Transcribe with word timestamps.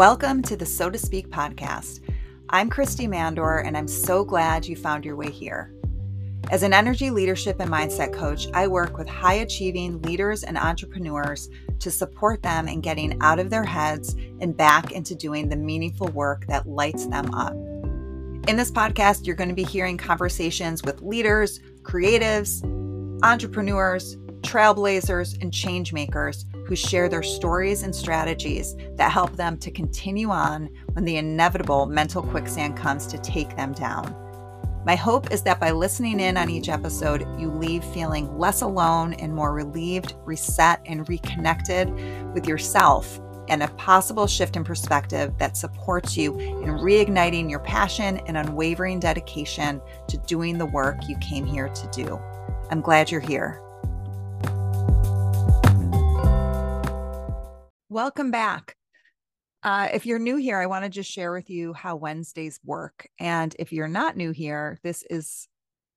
Welcome 0.00 0.40
to 0.44 0.56
the 0.56 0.64
Sow 0.64 0.88
to 0.88 0.96
Speak 0.96 1.28
podcast. 1.28 2.00
I'm 2.48 2.70
Kristy 2.70 3.06
Mandour, 3.06 3.58
and 3.58 3.76
I'm 3.76 3.86
so 3.86 4.24
glad 4.24 4.64
you 4.64 4.74
found 4.74 5.04
your 5.04 5.14
way 5.14 5.30
here. 5.30 5.74
As 6.50 6.62
an 6.62 6.72
energy 6.72 7.10
leadership 7.10 7.60
and 7.60 7.70
mindset 7.70 8.14
coach, 8.14 8.46
I 8.54 8.66
work 8.66 8.96
with 8.96 9.06
high 9.06 9.34
achieving 9.34 10.00
leaders 10.00 10.42
and 10.42 10.56
entrepreneurs 10.56 11.50
to 11.80 11.90
support 11.90 12.42
them 12.42 12.66
in 12.66 12.80
getting 12.80 13.20
out 13.20 13.38
of 13.38 13.50
their 13.50 13.62
heads 13.62 14.16
and 14.40 14.56
back 14.56 14.90
into 14.92 15.14
doing 15.14 15.50
the 15.50 15.56
meaningful 15.56 16.08
work 16.08 16.46
that 16.46 16.66
lights 16.66 17.04
them 17.04 17.34
up. 17.34 17.52
In 18.48 18.56
this 18.56 18.70
podcast, 18.70 19.26
you're 19.26 19.36
going 19.36 19.50
to 19.50 19.54
be 19.54 19.64
hearing 19.64 19.98
conversations 19.98 20.82
with 20.82 21.02
leaders, 21.02 21.60
creatives, 21.82 22.64
entrepreneurs, 23.22 24.16
trailblazers, 24.40 25.38
and 25.42 25.52
change 25.52 25.92
makers 25.92 26.46
who 26.70 26.76
share 26.76 27.08
their 27.08 27.20
stories 27.20 27.82
and 27.82 27.92
strategies 27.92 28.76
that 28.94 29.10
help 29.10 29.34
them 29.34 29.58
to 29.58 29.72
continue 29.72 30.30
on 30.30 30.70
when 30.92 31.04
the 31.04 31.16
inevitable 31.16 31.84
mental 31.84 32.22
quicksand 32.22 32.76
comes 32.76 33.08
to 33.08 33.18
take 33.18 33.56
them 33.56 33.72
down. 33.72 34.14
My 34.86 34.94
hope 34.94 35.32
is 35.32 35.42
that 35.42 35.58
by 35.58 35.72
listening 35.72 36.20
in 36.20 36.36
on 36.36 36.48
each 36.48 36.68
episode, 36.68 37.26
you 37.40 37.50
leave 37.50 37.82
feeling 37.86 38.38
less 38.38 38.62
alone 38.62 39.14
and 39.14 39.34
more 39.34 39.52
relieved, 39.52 40.14
reset, 40.24 40.80
and 40.86 41.08
reconnected 41.08 41.92
with 42.34 42.46
yourself 42.46 43.20
and 43.48 43.64
a 43.64 43.68
possible 43.70 44.28
shift 44.28 44.54
in 44.54 44.62
perspective 44.62 45.36
that 45.38 45.56
supports 45.56 46.16
you 46.16 46.38
in 46.38 46.68
reigniting 46.78 47.50
your 47.50 47.58
passion 47.58 48.18
and 48.28 48.36
unwavering 48.36 49.00
dedication 49.00 49.80
to 50.06 50.18
doing 50.18 50.56
the 50.56 50.66
work 50.66 51.08
you 51.08 51.18
came 51.18 51.44
here 51.44 51.68
to 51.68 51.88
do. 51.88 52.16
I'm 52.70 52.80
glad 52.80 53.10
you're 53.10 53.20
here. 53.20 53.60
Welcome 57.92 58.30
back. 58.30 58.76
Uh, 59.64 59.88
if 59.92 60.06
you're 60.06 60.20
new 60.20 60.36
here, 60.36 60.58
I 60.58 60.66
want 60.66 60.84
to 60.84 60.88
just 60.88 61.10
share 61.10 61.32
with 61.32 61.50
you 61.50 61.72
how 61.72 61.96
Wednesdays 61.96 62.60
work. 62.64 63.08
And 63.18 63.52
if 63.58 63.72
you're 63.72 63.88
not 63.88 64.16
new 64.16 64.30
here, 64.30 64.78
this 64.84 65.02
is 65.10 65.48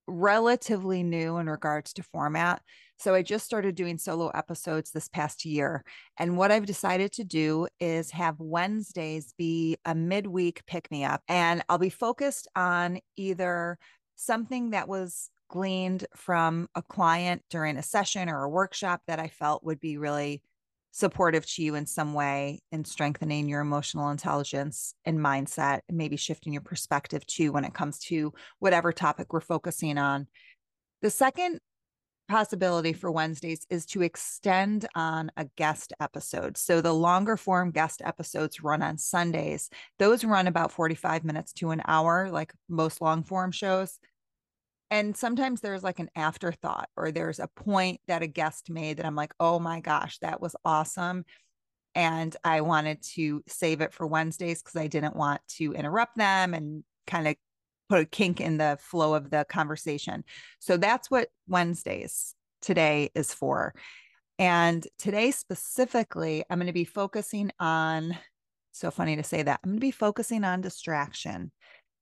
relatively 0.08 1.03
new 1.03 1.38
in 1.38 1.47
regards 1.47 1.94
to 1.94 2.02
format. 2.02 2.64
So 2.97 3.14
I 3.14 3.21
just 3.21 3.45
started 3.45 3.75
doing 3.75 3.99
solo 3.99 4.30
episodes 4.30 4.89
this 4.89 5.08
past 5.08 5.45
year. 5.45 5.83
And 6.17 6.36
what 6.36 6.52
I've 6.52 6.66
decided 6.66 7.11
to 7.11 7.23
do 7.23 7.67
is 7.80 8.09
have 8.09 8.39
Wednesdays 8.39 9.36
be 9.38 9.77
a 9.86 9.94
midweek 9.94 10.66
pick 10.66 10.89
me 10.89 11.03
up. 11.03 11.21
And 11.27 11.64
I'll 11.69 11.77
be 11.77 11.91
focused 11.91 12.47
on 12.55 13.02
either 13.17 13.77
something 14.16 14.71
that 14.71 14.88
was 14.88 15.30
gleaned 15.47 16.08
from 16.16 16.69
a 16.73 16.81
client 16.81 17.44
during 17.52 17.77
a 17.77 17.83
session 17.83 18.30
or 18.30 18.45
a 18.45 18.49
workshop 18.49 19.02
that 19.05 19.19
I 19.19 19.27
felt 19.27 19.64
would 19.64 19.80
be 19.80 19.99
really 19.99 20.41
supportive 20.95 21.44
to 21.44 21.63
you 21.63 21.73
in 21.73 21.88
some 21.88 22.13
way 22.13 22.61
in 22.72 22.86
strengthening 22.86 23.49
your 23.49 23.61
emotional 23.61 24.11
intelligence 24.11 24.94
and 25.05 25.17
mindset 25.17 25.80
and 25.89 25.97
maybe 25.97 26.16
shifting 26.16 26.53
your 26.53 26.61
perspective 26.61 27.25
too 27.25 27.52
when 27.52 27.66
it 27.66 27.73
comes 27.73 27.97
to 27.97 28.31
whatever 28.59 28.94
topic 28.94 29.33
we're 29.33 29.41
focusing 29.41 29.97
on. 29.97 30.27
The 31.02 31.09
second 31.09 31.59
possibility 32.30 32.94
for 32.94 33.11
Wednesdays 33.11 33.66
is 33.71 33.88
to 33.88 34.03
extend 34.03 34.88
on 34.94 35.31
a 35.36 35.45
guest 35.58 35.94
episode. 35.99 36.58
So 36.58 36.80
the 36.80 36.94
longer 36.94 37.38
form 37.38 37.71
guest 37.71 38.03
episodes 38.05 38.64
run 38.64 38.83
on 38.83 38.99
Sundays. 38.99 39.71
Those 39.97 40.23
run 40.23 40.45
about 40.45 40.71
45 40.71 41.23
minutes 41.23 41.53
to 41.53 41.71
an 41.71 41.81
hour 41.88 42.30
like 42.30 42.53
most 42.69 43.02
long 43.02 43.23
form 43.23 43.52
shows 43.52 43.97
and 44.94 45.17
sometimes 45.17 45.59
there's 45.59 45.83
like 45.83 45.97
an 45.97 46.11
afterthought 46.16 46.88
or 46.95 47.11
there's 47.11 47.39
a 47.39 47.47
point 47.47 47.99
that 48.08 48.22
a 48.22 48.27
guest 48.27 48.69
made 48.69 48.97
that 48.97 49.08
I'm 49.08 49.16
like, 49.16 49.33
oh 49.39 49.58
my 49.58 49.80
gosh, 49.80 50.19
that 50.19 50.39
was 50.39 50.55
awesome. 50.63 51.25
And 51.95 52.36
I 52.44 52.61
wanted 52.61 53.02
to 53.16 53.41
save 53.47 53.81
it 53.81 53.91
for 53.91 54.05
Wednesdays 54.05 54.61
because 54.61 54.80
I 54.80 54.86
didn't 54.86 55.16
want 55.16 55.41
to 55.58 55.73
interrupt 55.73 56.15
them 56.15 56.53
and 56.53 56.83
kind 57.08 57.27
of 57.27 57.36
put 57.89 58.02
a 58.02 58.05
kink 58.05 58.39
in 58.39 58.59
the 58.59 58.77
flow 58.80 59.15
of 59.15 59.32
the 59.32 59.48
conversation. 59.49 60.23
So 60.59 60.77
that's 60.77 61.09
what 61.09 61.30
Wednesdays 61.48 62.36
today 62.61 63.09
is 63.15 63.33
for. 63.33 63.73
And 64.37 64.87
today 64.99 65.32
specifically, 65.32 66.43
I'm 66.52 66.59
going 66.59 66.67
to 66.67 66.71
be 66.71 66.86
focusing 66.86 67.49
on, 67.59 68.15
so 68.73 68.92
funny 68.92 69.15
to 69.15 69.23
say 69.23 69.42
that, 69.42 69.59
I'm 69.64 69.71
going 69.71 69.80
to 69.80 69.82
be 69.82 69.89
focusing 69.89 70.43
on 70.43 70.61
distraction. 70.61 71.52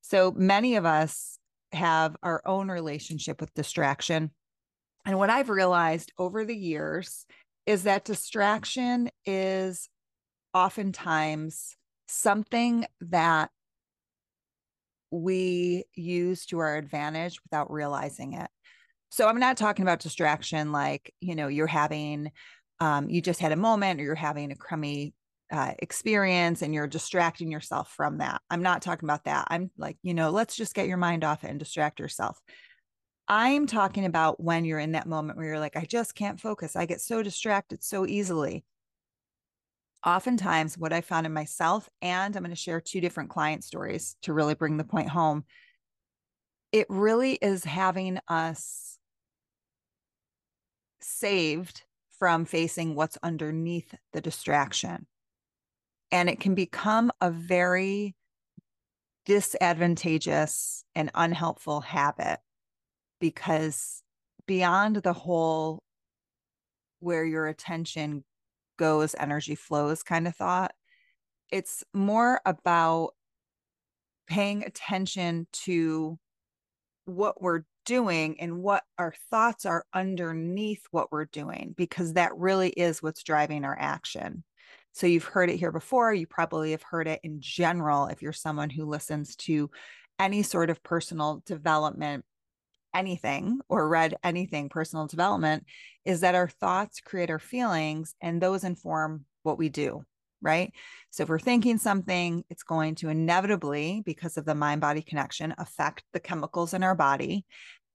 So 0.01 0.33
many 0.35 0.75
of 0.75 0.85
us 0.85 1.37
have 1.73 2.15
our 2.23 2.41
own 2.45 2.69
relationship 2.69 3.39
with 3.39 3.53
distraction. 3.53 4.31
And 5.05 5.17
what 5.17 5.29
I've 5.29 5.49
realized 5.49 6.11
over 6.17 6.45
the 6.45 6.55
years 6.55 7.25
is 7.65 7.83
that 7.83 8.05
distraction 8.05 9.09
is 9.25 9.89
oftentimes 10.53 11.75
something 12.07 12.85
that 13.01 13.49
we 15.11 15.85
use 15.95 16.45
to 16.47 16.59
our 16.59 16.77
advantage 16.77 17.41
without 17.43 17.71
realizing 17.71 18.33
it. 18.33 18.49
So 19.09 19.27
I'm 19.27 19.39
not 19.39 19.57
talking 19.57 19.83
about 19.83 19.99
distraction 19.99 20.71
like, 20.71 21.13
you 21.19 21.35
know, 21.35 21.47
you're 21.49 21.67
having, 21.67 22.31
um, 22.79 23.09
you 23.09 23.21
just 23.21 23.41
had 23.41 23.51
a 23.51 23.57
moment 23.57 23.99
or 23.99 24.03
you're 24.03 24.15
having 24.15 24.51
a 24.51 24.55
crummy 24.55 25.13
uh, 25.51 25.73
experience 25.79 26.61
and 26.61 26.73
you're 26.73 26.87
distracting 26.87 27.51
yourself 27.51 27.91
from 27.91 28.19
that. 28.19 28.41
I'm 28.49 28.61
not 28.61 28.81
talking 28.81 29.07
about 29.07 29.25
that. 29.25 29.47
I'm 29.49 29.69
like, 29.77 29.97
you 30.01 30.13
know, 30.13 30.29
let's 30.29 30.55
just 30.55 30.73
get 30.73 30.87
your 30.87 30.97
mind 30.97 31.23
off 31.23 31.43
and 31.43 31.59
distract 31.59 31.99
yourself. 31.99 32.39
I'm 33.27 33.67
talking 33.67 34.05
about 34.05 34.41
when 34.41 34.65
you're 34.65 34.79
in 34.79 34.93
that 34.93 35.07
moment 35.07 35.37
where 35.37 35.47
you're 35.47 35.59
like, 35.59 35.75
I 35.75 35.85
just 35.85 36.15
can't 36.15 36.39
focus. 36.39 36.75
I 36.75 36.85
get 36.85 37.01
so 37.01 37.21
distracted 37.21 37.83
so 37.83 38.05
easily. 38.05 38.63
Oftentimes, 40.05 40.77
what 40.77 40.93
I 40.93 41.01
found 41.01 41.27
in 41.27 41.33
myself, 41.33 41.87
and 42.01 42.35
I'm 42.35 42.43
going 42.43 42.49
to 42.49 42.55
share 42.55 42.81
two 42.81 43.01
different 43.01 43.29
client 43.29 43.63
stories 43.63 44.15
to 44.23 44.33
really 44.33 44.55
bring 44.55 44.77
the 44.77 44.83
point 44.83 45.09
home. 45.09 45.45
It 46.71 46.87
really 46.89 47.33
is 47.33 47.63
having 47.63 48.19
us 48.27 48.97
saved 51.01 51.83
from 52.17 52.45
facing 52.45 52.95
what's 52.95 53.17
underneath 53.23 53.93
the 54.13 54.21
distraction 54.21 55.07
and 56.11 56.29
it 56.29 56.39
can 56.39 56.55
become 56.55 57.11
a 57.21 57.31
very 57.31 58.15
disadvantageous 59.25 60.83
and 60.95 61.11
unhelpful 61.13 61.81
habit 61.81 62.39
because 63.19 64.01
beyond 64.47 64.97
the 64.97 65.13
whole 65.13 65.83
where 66.99 67.23
your 67.23 67.47
attention 67.47 68.23
goes 68.77 69.15
energy 69.17 69.55
flows 69.55 70.01
kind 70.01 70.27
of 70.27 70.35
thought 70.35 70.73
it's 71.51 71.83
more 71.93 72.41
about 72.45 73.11
paying 74.27 74.63
attention 74.63 75.45
to 75.51 76.17
what 77.05 77.41
we're 77.41 77.63
doing 77.85 78.39
and 78.39 78.61
what 78.61 78.83
our 78.97 79.13
thoughts 79.29 79.65
are 79.65 79.83
underneath 79.93 80.83
what 80.91 81.11
we're 81.11 81.25
doing 81.25 81.73
because 81.77 82.13
that 82.13 82.35
really 82.37 82.69
is 82.69 83.03
what's 83.03 83.23
driving 83.23 83.65
our 83.65 83.77
action 83.79 84.43
so 84.93 85.07
you've 85.07 85.23
heard 85.23 85.49
it 85.49 85.57
here 85.57 85.71
before. 85.71 86.13
You 86.13 86.27
probably 86.27 86.71
have 86.71 86.83
heard 86.83 87.07
it 87.07 87.19
in 87.23 87.37
general 87.39 88.07
if 88.07 88.21
you're 88.21 88.33
someone 88.33 88.69
who 88.69 88.85
listens 88.85 89.35
to 89.37 89.69
any 90.19 90.43
sort 90.43 90.69
of 90.69 90.83
personal 90.83 91.41
development, 91.45 92.25
anything, 92.93 93.59
or 93.69 93.87
read 93.87 94.15
anything 94.23 94.69
personal 94.69 95.07
development, 95.07 95.65
is 96.05 96.21
that 96.21 96.35
our 96.35 96.49
thoughts 96.49 96.99
create 96.99 97.29
our 97.29 97.39
feelings 97.39 98.13
and 98.21 98.41
those 98.41 98.63
inform 98.63 99.25
what 99.43 99.57
we 99.57 99.69
do. 99.69 100.03
Right. 100.43 100.73
So 101.11 101.21
if 101.21 101.29
we're 101.29 101.37
thinking 101.37 101.77
something, 101.77 102.43
it's 102.49 102.63
going 102.63 102.95
to 102.95 103.09
inevitably, 103.09 104.01
because 104.03 104.37
of 104.37 104.45
the 104.45 104.55
mind 104.55 104.81
body 104.81 105.03
connection, 105.03 105.53
affect 105.59 106.03
the 106.13 106.19
chemicals 106.19 106.73
in 106.73 106.81
our 106.81 106.95
body. 106.95 107.45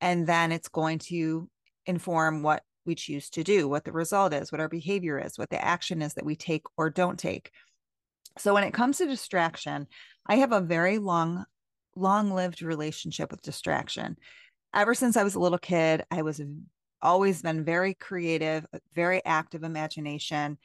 And 0.00 0.28
then 0.28 0.52
it's 0.52 0.68
going 0.68 1.00
to 1.00 1.48
inform 1.86 2.44
what 2.44 2.62
we 2.86 2.94
choose 2.94 3.30
to 3.30 3.44
do, 3.44 3.68
what 3.68 3.84
the 3.84 3.92
result 3.92 4.32
is, 4.32 4.50
what 4.50 4.60
our 4.60 4.68
behavior 4.68 5.18
is, 5.18 5.38
what 5.38 5.50
the 5.50 5.62
action 5.62 6.02
is 6.02 6.14
that 6.14 6.24
we 6.24 6.36
take 6.36 6.62
or 6.76 6.90
don't 6.90 7.18
take. 7.18 7.50
So 8.38 8.54
when 8.54 8.64
it 8.64 8.74
comes 8.74 8.98
to 8.98 9.06
distraction, 9.06 9.86
I 10.26 10.36
have 10.36 10.52
a 10.52 10.60
very 10.60 10.98
long, 10.98 11.44
long 11.94 12.30
lived 12.30 12.62
relationship 12.62 13.30
with 13.30 13.42
distraction. 13.42 14.16
Ever 14.74 14.94
since 14.94 15.16
I 15.16 15.24
was 15.24 15.34
a 15.34 15.40
little 15.40 15.58
kid, 15.58 16.04
I 16.10 16.22
was 16.22 16.40
always 17.00 17.42
been 17.42 17.64
very 17.64 17.94
creative, 17.94 18.66
uh, 18.72 18.78
very 18.94 19.24
active 19.24 19.62
imagination. 19.62 20.58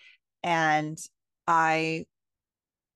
And 0.43 0.97
I 1.47 2.05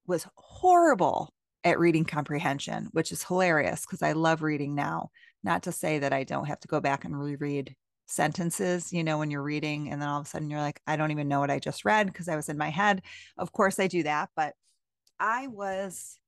was 0.07 0.27
horrible 0.36 1.33
at 1.63 1.80
reading 1.80 2.06
comprehension, 2.06 2.89
which 2.92 3.12
is 3.12 3.24
hilarious 3.24 3.81
because 3.86 4.01
I 4.01 4.12
love 4.12 4.42
reading 4.42 4.75
now. 4.75 5.10
Not 5.44 5.63
to 5.63 5.72
say 5.72 6.00
that 6.00 6.13
I 6.13 6.24
don't 6.24 6.48
have 6.48 6.60
to 6.62 6.68
go 6.68 6.80
back 6.80 7.06
and 7.06 7.18
reread 7.18 7.75
sentences, 8.06 8.94
you 8.94 9.04
know, 9.04 9.18
when 9.18 9.31
you're 9.31 9.42
reading 9.42 9.92
and 9.92 10.02
then 10.02 10.10
all 10.10 10.19
of 10.19 10.28
a 10.28 10.30
sudden 10.30 10.50
you're 10.50 10.60
like, 10.60 10.81
I 10.86 10.96
don't 10.96 11.12
even 11.12 11.28
know 11.28 11.40
what 11.40 11.52
I 11.52 11.60
just 11.60 11.86
read 11.86 12.07
because 12.07 12.30
I 12.30 12.36
was 12.36 12.50
in 12.50 12.57
my 12.57 12.69
head. 12.69 13.02
Of 13.38 13.52
course, 13.52 13.80
I 13.80 13.88
do 13.88 14.04
that, 14.04 14.30
but 14.36 14.54
I 15.19 15.48
was 15.48 16.19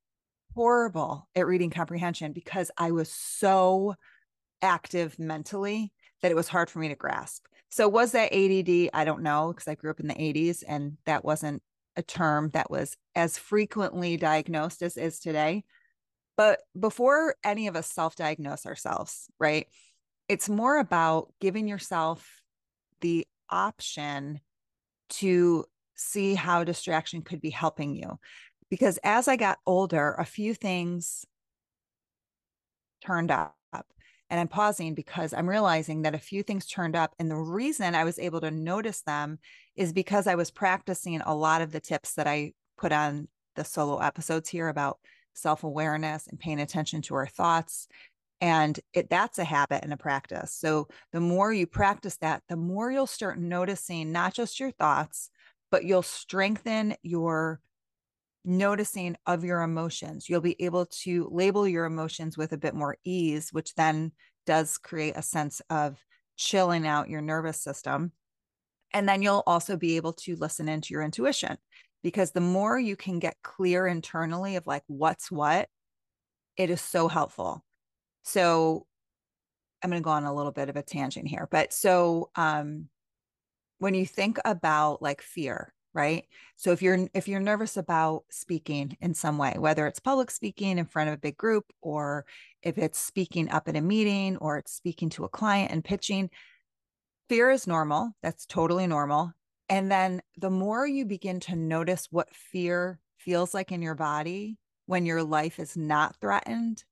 horrible 0.54 1.28
at 1.36 1.46
reading 1.46 1.70
comprehension 1.70 2.32
because 2.32 2.70
I 2.76 2.90
was 2.90 3.10
so 3.10 3.94
active 4.60 5.18
mentally 5.18 5.92
that 6.22 6.32
it 6.32 6.36
was 6.36 6.48
hard 6.48 6.68
for 6.70 6.80
me 6.80 6.88
to 6.88 6.96
grasp. 6.96 7.46
So, 7.70 7.86
was 7.86 8.12
that 8.12 8.32
ADD? 8.32 8.90
I 8.92 9.04
don't 9.04 9.22
know 9.22 9.52
because 9.52 9.68
I 9.68 9.74
grew 9.74 9.90
up 9.90 10.00
in 10.00 10.08
the 10.08 10.14
80s 10.14 10.64
and 10.66 10.96
that 11.04 11.24
wasn't 11.24 11.62
a 11.96 12.02
term 12.02 12.50
that 12.50 12.70
was 12.70 12.96
as 13.14 13.38
frequently 13.38 14.16
diagnosed 14.16 14.82
as 14.82 14.96
is 14.96 15.18
today. 15.18 15.64
But 16.36 16.60
before 16.78 17.34
any 17.44 17.66
of 17.66 17.76
us 17.76 17.88
self 17.88 18.14
diagnose 18.16 18.64
ourselves, 18.64 19.26
right? 19.38 19.66
It's 20.28 20.48
more 20.48 20.78
about 20.78 21.32
giving 21.40 21.66
yourself 21.66 22.42
the 23.00 23.26
option 23.48 24.40
to 25.08 25.64
see 25.94 26.34
how 26.34 26.64
distraction 26.64 27.22
could 27.22 27.40
be 27.40 27.50
helping 27.50 27.94
you. 27.94 28.18
Because 28.70 28.98
as 29.02 29.28
I 29.28 29.36
got 29.36 29.58
older, 29.66 30.14
a 30.18 30.24
few 30.24 30.54
things 30.54 31.24
turned 33.04 33.30
up. 33.30 33.54
And 34.30 34.38
I'm 34.38 34.48
pausing 34.48 34.94
because 34.94 35.32
I'm 35.32 35.48
realizing 35.48 36.02
that 36.02 36.14
a 36.14 36.18
few 36.18 36.42
things 36.42 36.66
turned 36.66 36.94
up. 36.94 37.14
And 37.18 37.30
the 37.30 37.36
reason 37.36 37.94
I 37.94 38.04
was 38.04 38.18
able 38.18 38.42
to 38.42 38.50
notice 38.50 39.00
them 39.02 39.38
is 39.74 39.92
because 39.94 40.26
I 40.26 40.34
was 40.34 40.50
practicing 40.50 41.20
a 41.22 41.34
lot 41.34 41.62
of 41.62 41.72
the 41.72 41.80
tips 41.80 42.12
that 42.14 42.26
I 42.26 42.52
put 42.76 42.92
on 42.92 43.28
the 43.56 43.64
solo 43.64 43.98
episodes 43.98 44.50
here 44.50 44.68
about 44.68 44.98
self 45.32 45.64
awareness 45.64 46.26
and 46.26 46.38
paying 46.38 46.60
attention 46.60 47.00
to 47.02 47.14
our 47.14 47.26
thoughts. 47.26 47.88
And 48.40 48.78
it, 48.92 49.10
that's 49.10 49.38
a 49.38 49.44
habit 49.44 49.82
and 49.82 49.92
a 49.92 49.96
practice. 49.96 50.54
So 50.54 50.88
the 51.12 51.20
more 51.20 51.52
you 51.52 51.66
practice 51.66 52.16
that, 52.18 52.42
the 52.48 52.56
more 52.56 52.90
you'll 52.90 53.06
start 53.06 53.38
noticing 53.38 54.12
not 54.12 54.34
just 54.34 54.60
your 54.60 54.70
thoughts, 54.70 55.30
but 55.70 55.84
you'll 55.84 56.02
strengthen 56.02 56.94
your 57.02 57.60
noticing 58.44 59.16
of 59.26 59.44
your 59.44 59.62
emotions. 59.62 60.28
You'll 60.28 60.40
be 60.40 60.60
able 60.62 60.86
to 61.02 61.28
label 61.30 61.66
your 61.66 61.84
emotions 61.84 62.38
with 62.38 62.52
a 62.52 62.58
bit 62.58 62.74
more 62.74 62.96
ease, 63.04 63.52
which 63.52 63.74
then 63.74 64.12
does 64.46 64.78
create 64.78 65.16
a 65.16 65.22
sense 65.22 65.60
of 65.68 65.98
chilling 66.36 66.86
out 66.86 67.10
your 67.10 67.20
nervous 67.20 67.60
system. 67.60 68.12
And 68.92 69.08
then 69.08 69.20
you'll 69.20 69.42
also 69.46 69.76
be 69.76 69.96
able 69.96 70.14
to 70.14 70.36
listen 70.36 70.68
into 70.68 70.94
your 70.94 71.02
intuition 71.02 71.58
because 72.02 72.30
the 72.30 72.40
more 72.40 72.78
you 72.78 72.96
can 72.96 73.18
get 73.18 73.36
clear 73.42 73.86
internally 73.86 74.56
of 74.56 74.66
like 74.66 74.84
what's 74.86 75.30
what, 75.30 75.68
it 76.56 76.70
is 76.70 76.80
so 76.80 77.08
helpful. 77.08 77.62
So 78.22 78.86
I'm 79.82 79.90
going 79.90 80.02
to 80.02 80.04
go 80.04 80.10
on 80.10 80.24
a 80.24 80.34
little 80.34 80.52
bit 80.52 80.68
of 80.68 80.76
a 80.76 80.82
tangent 80.82 81.28
here, 81.28 81.48
but 81.50 81.72
so 81.72 82.30
um, 82.34 82.88
when 83.78 83.94
you 83.94 84.06
think 84.06 84.38
about 84.44 85.00
like 85.00 85.22
fear, 85.22 85.72
right? 85.94 86.24
So 86.56 86.72
if 86.72 86.82
you're 86.82 87.08
if 87.14 87.28
you're 87.28 87.40
nervous 87.40 87.76
about 87.76 88.24
speaking 88.30 88.96
in 89.00 89.14
some 89.14 89.38
way 89.38 89.54
whether 89.56 89.86
it's 89.86 90.00
public 90.00 90.30
speaking 90.30 90.78
in 90.78 90.86
front 90.86 91.08
of 91.08 91.14
a 91.14 91.18
big 91.18 91.36
group 91.36 91.72
or 91.80 92.26
if 92.62 92.76
it's 92.78 92.98
speaking 92.98 93.50
up 93.50 93.68
in 93.68 93.76
a 93.76 93.80
meeting 93.80 94.36
or 94.38 94.58
it's 94.58 94.72
speaking 94.72 95.08
to 95.10 95.24
a 95.24 95.28
client 95.28 95.72
and 95.72 95.84
pitching 95.84 96.30
fear 97.28 97.50
is 97.50 97.66
normal. 97.66 98.12
That's 98.22 98.46
totally 98.46 98.86
normal. 98.86 99.32
And 99.68 99.90
then 99.90 100.22
the 100.36 100.50
more 100.50 100.86
you 100.86 101.04
begin 101.04 101.40
to 101.40 101.56
notice 101.56 102.08
what 102.10 102.34
fear 102.34 103.00
feels 103.18 103.52
like 103.52 103.70
in 103.70 103.82
your 103.82 103.94
body 103.94 104.56
when 104.86 105.04
your 105.04 105.22
life 105.22 105.58
is 105.58 105.76
not 105.76 106.16
threatened 106.20 106.84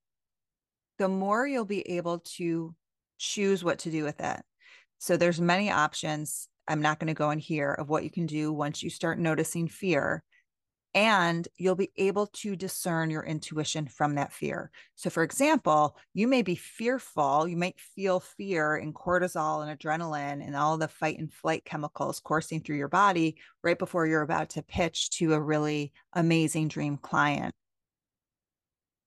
the 0.99 1.09
more 1.09 1.47
you'll 1.47 1.65
be 1.65 1.89
able 1.91 2.21
to 2.21 2.75
choose 3.19 3.65
what 3.65 3.79
to 3.81 3.91
do 3.91 4.05
with 4.05 4.21
it 4.21 4.41
so 4.99 5.17
there's 5.17 5.41
many 5.41 5.71
options 5.71 6.49
I'm 6.69 6.83
not 6.83 6.99
going 6.99 7.09
to 7.09 7.15
go 7.15 7.31
in 7.31 7.39
here 7.39 7.73
of 7.73 7.89
what 7.89 8.05
you 8.05 8.11
can 8.11 8.27
do 8.27 8.53
once 8.53 8.83
you 8.83 8.91
start 8.91 9.19
noticing 9.19 9.69
fear. 9.69 10.25
And 10.95 11.47
you'll 11.59 11.75
be 11.75 11.93
able 11.99 12.29
to 12.29 12.57
discern 12.57 13.11
your 13.11 13.23
intuition 13.23 13.87
from 13.87 14.15
that 14.15 14.33
fear. 14.33 14.71
So, 14.95 15.11
for 15.11 15.23
example, 15.23 15.99
you 16.15 16.27
may 16.27 16.41
be 16.41 16.55
fearful, 16.55 17.47
you 17.47 17.57
might 17.57 17.79
feel 17.79 18.21
fear 18.21 18.77
in 18.77 18.95
cortisol 18.95 19.69
and 19.69 19.79
adrenaline 19.79 20.45
and 20.45 20.57
all 20.57 20.79
the 20.79 20.89
fight 20.89 21.19
and 21.19 21.31
flight 21.31 21.67
chemicals 21.67 22.19
coursing 22.21 22.63
through 22.63 22.79
your 22.79 22.89
body 22.89 23.37
right 23.63 23.79
before 23.79 24.07
you're 24.07 24.23
about 24.23 24.49
to 24.51 24.63
pitch 24.63 25.11
to 25.19 25.35
a 25.35 25.41
really 25.41 25.93
amazing 26.15 26.69
dream 26.69 26.97
client. 26.97 27.55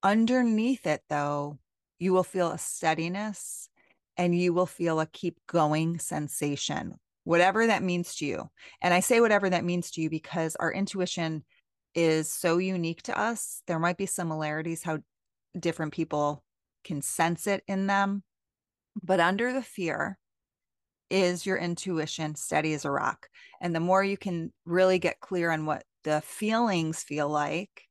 Underneath 0.04 0.86
it, 0.86 1.02
though, 1.10 1.58
you 2.00 2.14
will 2.14 2.24
feel 2.24 2.52
a 2.52 2.58
steadiness 2.58 3.70
and 4.18 4.38
you 4.38 4.54
will 4.54 4.66
feel 4.66 5.00
a 5.00 5.06
keep 5.06 5.38
going 5.48 6.00
sensation 6.00 6.96
whatever 7.30 7.68
that 7.68 7.84
means 7.84 8.16
to 8.16 8.26
you. 8.26 8.50
And 8.82 8.92
I 8.92 9.02
say 9.02 9.22
whatever 9.22 9.52
that 9.52 9.64
means 9.64 9.92
to 9.92 10.02
you 10.02 10.10
because 10.10 10.56
our 10.56 10.74
intuition 10.74 11.44
is 11.94 12.32
so 12.32 12.58
unique 12.58 13.04
to 13.04 13.16
us. 13.18 13.62
There 13.68 13.78
might 13.78 13.98
be 13.98 14.08
similarities 14.08 14.82
how 14.82 14.98
different 15.58 15.94
people 15.94 16.44
can 16.84 17.04
sense 17.04 17.46
it 17.46 17.64
in 17.68 17.86
them. 17.86 18.24
But 19.04 19.20
under 19.20 19.54
the 19.54 19.62
fear 19.62 20.18
is 21.12 21.46
your 21.46 21.58
intuition 21.58 22.34
steady 22.34 22.74
as 22.74 22.84
a 22.84 22.90
rock. 22.90 23.28
And 23.62 23.76
the 23.76 23.80
more 23.80 24.04
you 24.04 24.18
can 24.18 24.52
really 24.66 24.98
get 24.98 25.20
clear 25.20 25.52
on 25.52 25.68
what 25.68 25.84
the 26.04 26.22
feelings 26.22 27.04
feel 27.04 27.30
like, 27.30 27.84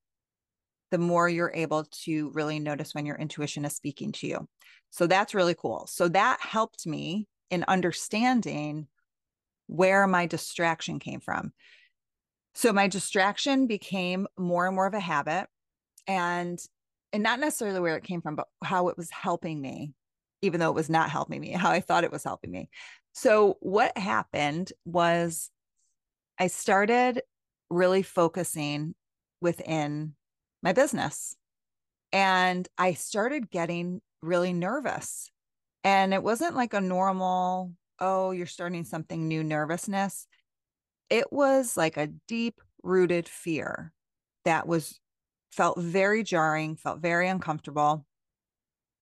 the 0.91 0.99
more 0.99 1.29
you're 1.29 1.53
able 1.55 1.85
to 2.05 2.31
really 2.31 2.59
notice 2.59 2.95
when 2.95 3.07
your 3.07 3.17
intuition 3.17 3.65
is 3.65 3.75
speaking 3.77 4.13
to 4.13 4.27
you. 4.27 4.49
So 4.91 5.07
that's 5.07 5.35
really 5.35 5.55
cool. 5.55 5.87
So 5.91 6.09
that 6.09 6.41
helped 6.41 6.87
me 6.87 7.27
in 7.51 7.65
understanding 7.69 8.87
where 9.67 10.07
my 10.07 10.27
distraction 10.27 10.99
came 10.99 11.21
from. 11.21 11.53
So 12.55 12.73
my 12.73 12.89
distraction 12.89 13.67
became 13.67 14.27
more 14.39 14.67
and 14.67 14.75
more 14.75 14.87
of 14.87 14.95
a 14.95 15.01
habit 15.01 15.47
and 16.07 16.59
and 17.13 17.23
not 17.23 17.41
necessarily 17.41 17.81
where 17.81 17.97
it 17.97 18.05
came 18.05 18.21
from, 18.21 18.37
but 18.37 18.49
how 18.63 18.89
it 18.89 18.99
was 18.99 19.11
helping 19.11 19.61
me, 19.61 19.95
even 20.43 20.61
though 20.61 20.69
it 20.69 20.75
was 20.75 20.91
not 20.91 21.09
helping 21.09 21.41
me, 21.41 21.53
how 21.53 21.71
I 21.71 21.81
thought 21.81 22.05
it 22.05 22.13
was 22.13 22.25
helping 22.25 22.51
me. 22.51 22.69
So 23.13 23.57
what 23.61 23.97
happened 23.97 24.73
was 24.85 25.51
I 26.39 26.49
started 26.49 27.23
really 27.71 28.03
focusing 28.03 28.95
within 29.41 30.15
my 30.63 30.73
business. 30.73 31.37
And 32.13 32.67
I 32.79 32.95
started 32.95 33.51
getting 33.51 34.01
really 34.23 34.53
nervous. 34.53 35.31
And 35.85 36.13
it 36.13 36.23
wasn't 36.23 36.57
like 36.57 36.75
a 36.75 36.81
normal 36.81 37.73
oh, 38.01 38.31
you're 38.31 38.47
starting 38.47 38.85
something 38.85 39.27
new 39.27 39.43
nervousness. 39.43 40.27
It 41.11 41.33
was 41.33 41.77
like 41.77 41.97
a 41.97 42.11
deep 42.29 42.61
rooted 42.83 43.29
fear 43.29 43.93
that 44.45 44.67
was 44.67 45.01
felt 45.51 45.79
very 45.79 46.23
jarring, 46.23 46.77
felt 46.77 47.01
very 47.01 47.29
uncomfortable. 47.29 48.07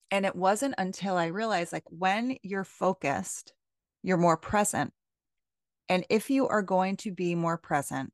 And 0.09 0.25
it 0.25 0.35
wasn't 0.35 0.75
until 0.77 1.17
I 1.17 1.27
realized 1.27 1.73
like 1.73 1.83
when 1.89 2.37
you're 2.41 2.63
focused, 2.63 3.53
you're 4.03 4.17
more 4.17 4.37
present. 4.37 4.93
And 5.89 6.05
if 6.09 6.29
you 6.29 6.47
are 6.47 6.61
going 6.61 6.95
to 6.97 7.11
be 7.11 7.35
more 7.35 7.57
present, 7.57 8.11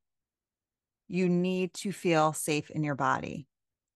you 1.07 1.29
need 1.29 1.73
to 1.75 1.91
feel 1.91 2.33
safe 2.33 2.69
in 2.69 2.83
your 2.83 2.95
body. 2.95 3.47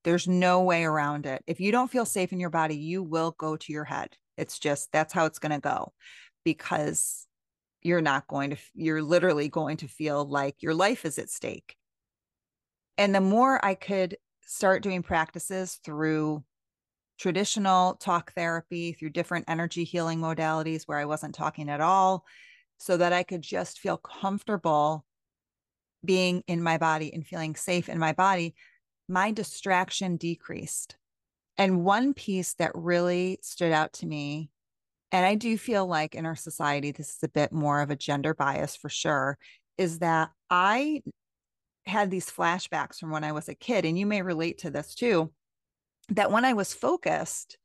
There's 0.04 0.28
no 0.28 0.62
way 0.64 0.84
around 0.84 1.26
it. 1.26 1.44
If 1.48 1.60
you 1.60 1.72
don't 1.72 1.92
feel 1.92 2.06
safe 2.06 2.32
in 2.32 2.40
your 2.40 2.50
body, 2.50 2.78
you 2.78 3.04
will 3.04 3.36
go 3.38 3.58
to 3.58 3.74
your 3.74 3.84
head. 3.84 4.10
It's 4.38 4.60
just 4.60 4.92
that's 4.92 5.14
how 5.14 5.26
it's 5.26 5.40
going 5.40 5.52
to 5.52 5.60
go 5.60 5.94
because 6.46 7.26
you're 7.82 8.02
not 8.02 8.28
going 8.28 8.52
to, 8.52 8.58
you're 8.74 9.02
literally 9.02 9.50
going 9.50 9.78
to 9.78 9.88
feel 9.88 10.26
like 10.26 10.56
your 10.62 10.74
life 10.74 11.06
is 11.06 11.18
at 11.20 11.30
stake. 11.30 11.76
And 12.98 13.14
the 13.14 13.22
more 13.22 13.64
I 13.64 13.76
could 13.76 14.18
start 14.46 14.84
doing 14.84 15.04
practices 15.04 15.80
through 15.84 16.44
traditional 17.18 17.96
talk 17.96 18.34
therapy, 18.34 18.94
through 18.94 19.10
different 19.10 19.46
energy 19.48 19.84
healing 19.84 20.20
modalities 20.20 20.84
where 20.86 20.98
I 20.98 21.06
wasn't 21.06 21.36
talking 21.36 21.70
at 21.70 21.82
all, 21.82 22.24
so 22.78 22.96
that 22.98 23.14
I 23.14 23.24
could 23.24 23.42
just 23.42 23.80
feel 23.80 23.98
comfortable 23.98 25.04
being 26.04 26.44
in 26.48 26.62
my 26.62 26.78
body 26.78 27.14
and 27.14 27.26
feeling 27.26 27.56
safe 27.56 27.90
in 27.90 28.00
my 28.00 28.14
body, 28.14 28.56
my 29.08 29.32
distraction 29.32 30.18
decreased. 30.18 30.96
And 31.58 31.84
one 31.84 32.14
piece 32.14 32.54
that 32.56 32.72
really 32.76 33.40
stood 33.42 33.72
out 33.72 33.94
to 33.94 34.06
me 34.06 34.50
and 35.12 35.26
I 35.26 35.36
do 35.36 35.58
feel 35.58 35.86
like 35.86 36.16
in 36.16 36.26
our 36.26 36.36
society, 36.36 36.92
this 36.92 37.10
is 37.10 37.24
a 37.24 37.30
bit 37.30 37.52
more 37.52 37.82
of 37.82 37.90
a 37.90 37.96
gender 37.96 38.34
bias 38.34 38.76
for 38.76 38.90
sure, 38.90 39.38
is 39.78 40.00
that 40.00 40.32
I 40.50 41.02
had 41.86 42.12
these 42.12 42.30
flashbacks 42.30 42.98
from 42.98 43.12
when 43.12 43.24
I 43.24 43.32
was 43.32 43.48
a 43.48 43.56
kid, 43.56 43.86
and 43.86 43.98
you 43.98 44.06
may 44.06 44.22
relate 44.22 44.60
to 44.60 44.70
this 44.70 44.96
too, 44.96 45.32
that 46.10 46.32
when 46.32 46.44
I 46.44 46.54
was 46.54 46.74
focused, 46.74 47.58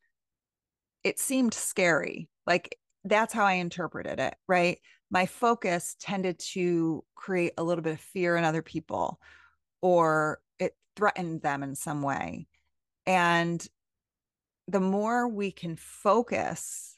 it 1.02 1.18
seemed 1.18 1.54
scary. 1.54 2.28
Like 2.46 2.78
that's 3.04 3.34
how 3.34 3.44
I 3.44 3.54
interpreted 3.54 4.20
it, 4.20 4.34
right? 4.46 4.78
My 5.12 5.26
focus 5.26 5.94
tended 6.00 6.40
to 6.52 7.04
create 7.14 7.52
a 7.56 7.62
little 7.62 7.82
bit 7.82 7.92
of 7.92 8.00
fear 8.00 8.36
in 8.36 8.44
other 8.44 8.62
people, 8.62 9.20
or 9.80 10.40
it 10.58 10.74
threatened 10.96 11.42
them 11.42 11.62
in 11.62 11.76
some 11.76 12.02
way. 12.02 12.48
And 13.06 13.64
the 14.66 14.80
more 14.80 15.28
we 15.28 15.52
can 15.52 15.76
focus 15.76 16.96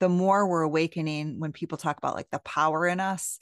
the 0.00 0.08
more 0.08 0.46
we're 0.46 0.62
awakening 0.62 1.40
when 1.40 1.52
people 1.52 1.78
talk 1.78 1.98
about 1.98 2.14
like 2.14 2.30
the 2.30 2.38
power 2.40 2.86
in 2.86 3.00
us. 3.00 3.38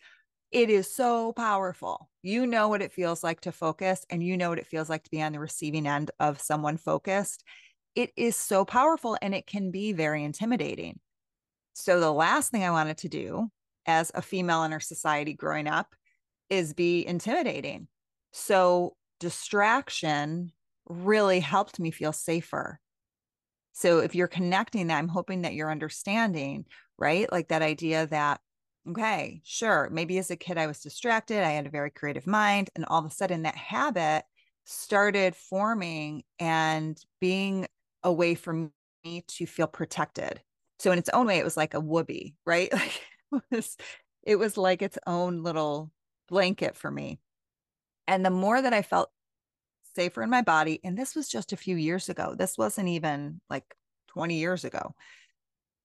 It 0.51 0.71
is 0.71 0.93
so 0.93 1.33
powerful. 1.33 2.09
You 2.23 2.47
know 2.47 2.69
what 2.69 2.83
it 2.83 2.93
feels 2.93 3.23
like 3.23 3.43
to 3.43 3.53
focus 3.53 4.07
and 4.11 4.23
you 4.23 4.37
know 4.37 4.49
what 4.49 4.59
it 4.59 4.67
feels 4.67 4.89
like 4.89 5.05
to 5.05 5.11
be 5.11 5.21
on 5.21 5.33
the 5.33 5.41
receiving 5.41 5.87
end 5.87 6.11
of 6.19 6.41
someone 6.41 6.77
focused. 6.77 7.45
It 7.95 8.11
is 8.17 8.37
so 8.37 8.65
powerful 8.65 9.19
and 9.21 9.35
it 9.35 9.47
can 9.47 9.71
be 9.71 9.93
very 9.93 10.25
intimidating 10.25 11.01
so 11.77 12.01
the 12.01 12.13
last 12.13 12.51
thing 12.51 12.65
i 12.65 12.71
wanted 12.71 12.99
to 12.99 13.09
do 13.09 13.51
as 13.87 14.11
a 14.15 14.23
female 14.23 14.65
in 14.65 14.73
our 14.73 14.81
society 14.81 15.33
growing 15.33 15.69
up 15.69 15.95
is 16.51 16.75
be 16.75 17.07
intimidating. 17.07 17.89
So 18.33 18.97
distraction 19.21 20.53
really 20.89 21.41
helped 21.41 21.81
me 21.81 21.91
feel 21.91 22.13
safer. 22.13 22.81
So 23.73 23.99
if 23.99 24.15
you're 24.15 24.29
connecting 24.29 24.87
that, 24.87 24.99
I'm 24.99 25.09
hoping 25.09 25.43
that 25.43 25.55
you're 25.55 25.71
understanding, 25.71 26.65
right? 26.99 27.31
Like 27.31 27.49
that 27.49 27.63
idea 27.63 28.07
that, 28.07 28.41
okay, 28.89 29.41
sure, 29.45 29.89
maybe 29.91 30.19
as 30.19 30.31
a 30.31 30.37
kid 30.37 30.59
I 30.59 30.67
was 30.67 30.81
distracted, 30.81 31.43
I 31.43 31.51
had 31.51 31.67
a 31.67 31.71
very 31.71 31.91
creative 31.91 32.27
mind, 32.27 32.71
and 32.75 32.85
all 32.87 33.01
of 33.01 33.11
a 33.11 33.15
sudden 33.15 33.43
that 33.43 33.57
habit 33.57 34.25
started 34.65 35.37
forming 35.37 36.23
and 36.39 36.99
being 37.21 37.67
a 38.03 38.13
way 38.13 38.35
for 38.35 38.71
me 39.05 39.25
to 39.27 39.47
feel 39.47 39.67
protected. 39.67 40.41
So 40.79 40.93
in 40.93 40.99
its 40.99 41.11
own 41.11 41.27
way, 41.27 41.39
it 41.39 41.45
was 41.45 41.57
like 41.57 41.75
a 41.75 41.81
whoopee, 41.81 42.35
right? 42.45 42.73
Like 43.33 43.43
it 43.51 43.57
was, 43.57 43.77
it 44.23 44.37
was 44.37 44.57
like 44.57 44.83
its 44.83 44.99
own 45.07 45.43
little 45.43 45.91
blanket 46.29 46.77
for 46.77 46.91
me. 46.91 47.19
And 48.07 48.25
the 48.25 48.31
more 48.31 48.63
that 48.63 48.73
I 48.73 48.83
felt 48.83 49.11
safer 49.97 50.23
in 50.23 50.31
my 50.31 50.43
body. 50.43 50.79
And 50.85 50.97
this 50.97 51.17
was 51.17 51.29
just 51.29 51.53
a 51.53 51.57
few 51.57 51.75
years 51.75 52.09
ago. 52.09 52.35
This 52.39 52.57
wasn't 52.57 52.89
even 52.89 53.41
like 53.51 53.65
20 54.09 54.37
years 54.37 54.65
ago. 54.65 54.95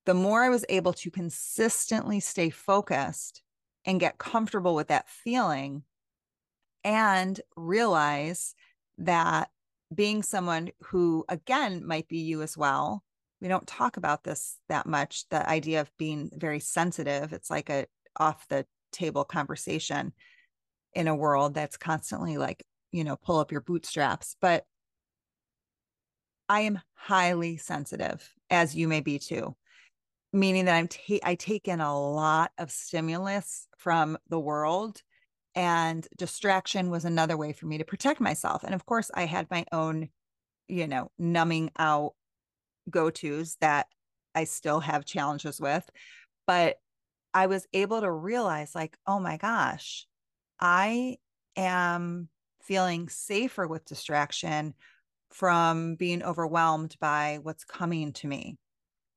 The 0.06 0.14
more 0.14 0.44
I 0.44 0.50
was 0.50 0.66
able 0.70 0.94
to 0.94 1.10
consistently 1.10 2.20
stay 2.20 2.50
focused 2.50 3.42
and 3.86 4.00
get 4.00 4.18
comfortable 4.18 4.76
with 4.76 4.90
that 4.90 5.10
feeling 5.10 5.84
and 6.84 7.40
realize 7.56 8.54
that 8.98 9.50
being 9.94 10.24
someone 10.24 10.70
who, 10.82 11.26
again, 11.30 11.86
might 11.86 12.08
be 12.08 12.20
you 12.20 12.42
as 12.42 12.58
well. 12.58 13.04
We 13.42 13.48
don't 13.48 13.68
talk 13.68 13.98
about 13.98 14.24
this 14.24 14.58
that 14.70 14.86
much. 14.86 15.28
The 15.30 15.48
idea 15.50 15.82
of 15.82 15.92
being 15.98 16.30
very 16.34 16.60
sensitive, 16.60 17.34
it's 17.34 17.50
like 17.50 17.70
a 17.70 17.88
off 18.18 18.48
the 18.48 18.66
table 18.92 19.24
conversation 19.24 20.14
in 20.94 21.08
a 21.08 21.16
world 21.16 21.54
that's 21.54 21.78
constantly 21.78 22.38
like 22.38 22.64
you 22.92 23.04
know, 23.04 23.16
pull 23.16 23.40
up 23.40 23.52
your 23.52 23.62
bootstraps, 23.62 24.36
but 24.42 24.66
I 26.50 26.62
am 26.62 26.82
highly 26.94 27.58
sensitive, 27.58 28.30
as 28.50 28.76
you 28.76 28.88
may 28.88 29.00
be 29.00 29.20
too, 29.20 29.56
meaning 30.34 30.66
that 30.66 30.76
I'm 30.76 30.88
ta- 30.90 31.24
I 31.24 31.36
take 31.36 31.68
in 31.68 31.80
a 31.80 31.98
lot 31.98 32.52
of 32.58 32.72
stimulus 32.72 33.68
from 33.78 34.18
the 34.30 34.40
world, 34.40 35.02
and 35.56 36.06
distraction 36.18 36.90
was 36.90 37.06
another 37.06 37.38
way 37.38 37.54
for 37.54 37.66
me 37.68 37.78
to 37.78 37.86
protect 37.86 38.20
myself. 38.20 38.64
And 38.64 38.76
of 38.76 38.86
course, 38.86 39.10
I 39.14 39.26
had 39.26 39.50
my 39.50 39.66
own, 39.72 40.10
you 40.68 40.88
know, 40.88 41.12
numbing 41.18 41.72
out 41.78 42.14
go 42.92 43.10
tos 43.10 43.58
that 43.62 43.88
I 44.36 44.44
still 44.44 44.80
have 44.80 45.06
challenges 45.06 45.60
with, 45.60 45.90
but 46.46 46.78
I 47.34 47.48
was 47.48 47.66
able 47.74 48.02
to 48.02 48.12
realize, 48.12 48.76
like, 48.76 48.98
oh 49.08 49.20
my 49.20 49.38
gosh, 49.38 50.06
I 50.60 51.18
am 51.56 52.30
feeling 52.62 53.10
safer 53.10 53.68
with 53.68 53.86
distraction 53.86 54.74
from 55.30 55.96
being 55.96 56.24
overwhelmed 56.24 56.96
by 57.00 57.40
what's 57.42 57.64
coming 57.64 58.14
to 58.14 58.28
me. 58.28 58.58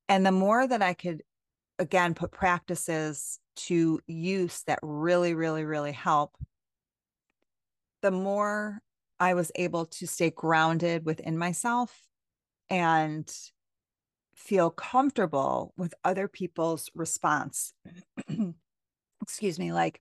And 0.08 0.24
the 0.24 0.32
more 0.32 0.66
that 0.66 0.82
I 0.82 0.94
could, 0.94 1.22
again, 1.78 2.14
put 2.14 2.30
practices 2.30 3.38
to 3.56 4.00
use 4.06 4.62
that 4.66 4.78
really, 4.82 5.34
really, 5.34 5.64
really 5.64 5.92
help, 5.92 6.36
the 8.02 8.10
more 8.10 8.80
I 9.18 9.34
was 9.34 9.50
able 9.54 9.86
to 9.86 10.06
stay 10.06 10.30
grounded 10.30 11.04
within 11.04 11.38
myself 11.38 12.00
and 12.68 13.32
feel 14.34 14.70
comfortable 14.70 15.72
with 15.76 15.94
other 16.04 16.28
people's 16.28 16.90
response. 16.94 17.72
Excuse 19.22 19.58
me, 19.58 19.72
like 19.72 20.00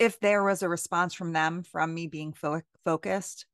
if 0.00 0.18
there 0.18 0.42
was 0.42 0.62
a 0.62 0.68
response 0.68 1.14
from 1.14 1.32
them 1.32 1.62
from 1.62 1.94
me 1.94 2.08
being 2.08 2.32
fo- 2.32 2.62
focused 2.84 3.46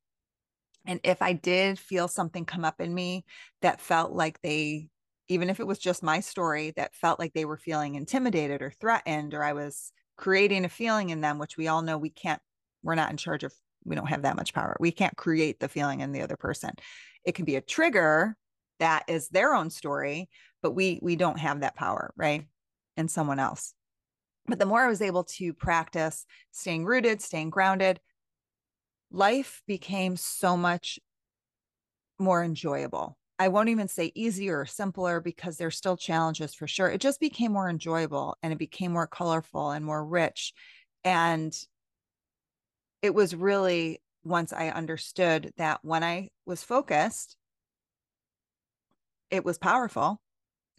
and 0.86 1.00
if 1.02 1.20
i 1.20 1.34
did 1.34 1.78
feel 1.78 2.08
something 2.08 2.46
come 2.46 2.64
up 2.64 2.80
in 2.80 2.94
me 2.94 3.24
that 3.60 3.80
felt 3.80 4.12
like 4.12 4.40
they 4.40 4.88
even 5.28 5.50
if 5.50 5.60
it 5.60 5.66
was 5.66 5.78
just 5.78 6.02
my 6.02 6.20
story 6.20 6.72
that 6.76 6.94
felt 6.94 7.18
like 7.18 7.32
they 7.34 7.44
were 7.44 7.56
feeling 7.56 7.96
intimidated 7.96 8.62
or 8.62 8.70
threatened 8.70 9.34
or 9.34 9.42
i 9.42 9.52
was 9.52 9.92
creating 10.16 10.64
a 10.64 10.68
feeling 10.70 11.10
in 11.10 11.20
them 11.20 11.38
which 11.38 11.58
we 11.58 11.68
all 11.68 11.82
know 11.82 11.98
we 11.98 12.10
can't 12.10 12.40
we're 12.82 12.94
not 12.94 13.10
in 13.10 13.16
charge 13.16 13.44
of 13.44 13.52
we 13.84 13.96
don't 13.96 14.06
have 14.06 14.22
that 14.22 14.36
much 14.36 14.54
power 14.54 14.76
we 14.80 14.92
can't 14.92 15.16
create 15.16 15.60
the 15.60 15.68
feeling 15.68 16.00
in 16.00 16.12
the 16.12 16.22
other 16.22 16.36
person 16.36 16.70
it 17.24 17.34
can 17.34 17.44
be 17.44 17.56
a 17.56 17.60
trigger 17.60 18.36
that 18.78 19.04
is 19.08 19.28
their 19.28 19.54
own 19.54 19.70
story 19.70 20.28
but 20.62 20.72
we 20.72 20.98
we 21.02 21.16
don't 21.16 21.38
have 21.38 21.60
that 21.60 21.76
power 21.76 22.12
right 22.16 22.46
in 22.96 23.08
someone 23.08 23.38
else 23.38 23.74
but 24.48 24.58
the 24.58 24.66
more 24.66 24.84
I 24.84 24.88
was 24.88 25.02
able 25.02 25.24
to 25.24 25.52
practice 25.52 26.24
staying 26.52 26.84
rooted, 26.84 27.20
staying 27.20 27.50
grounded, 27.50 28.00
life 29.10 29.62
became 29.66 30.16
so 30.16 30.56
much 30.56 30.98
more 32.18 32.42
enjoyable. 32.42 33.18
I 33.38 33.48
won't 33.48 33.68
even 33.68 33.88
say 33.88 34.12
easier 34.14 34.60
or 34.60 34.66
simpler 34.66 35.20
because 35.20 35.58
there's 35.58 35.76
still 35.76 35.96
challenges 35.96 36.54
for 36.54 36.66
sure. 36.66 36.88
It 36.88 37.00
just 37.00 37.20
became 37.20 37.52
more 37.52 37.68
enjoyable 37.68 38.36
and 38.42 38.52
it 38.52 38.58
became 38.58 38.92
more 38.92 39.06
colorful 39.06 39.72
and 39.72 39.84
more 39.84 40.04
rich. 40.04 40.54
And 41.04 41.54
it 43.02 43.14
was 43.14 43.34
really 43.34 44.00
once 44.24 44.52
I 44.52 44.70
understood 44.70 45.52
that 45.58 45.80
when 45.82 46.02
I 46.02 46.30
was 46.46 46.62
focused, 46.62 47.36
it 49.30 49.44
was 49.44 49.58
powerful 49.58 50.20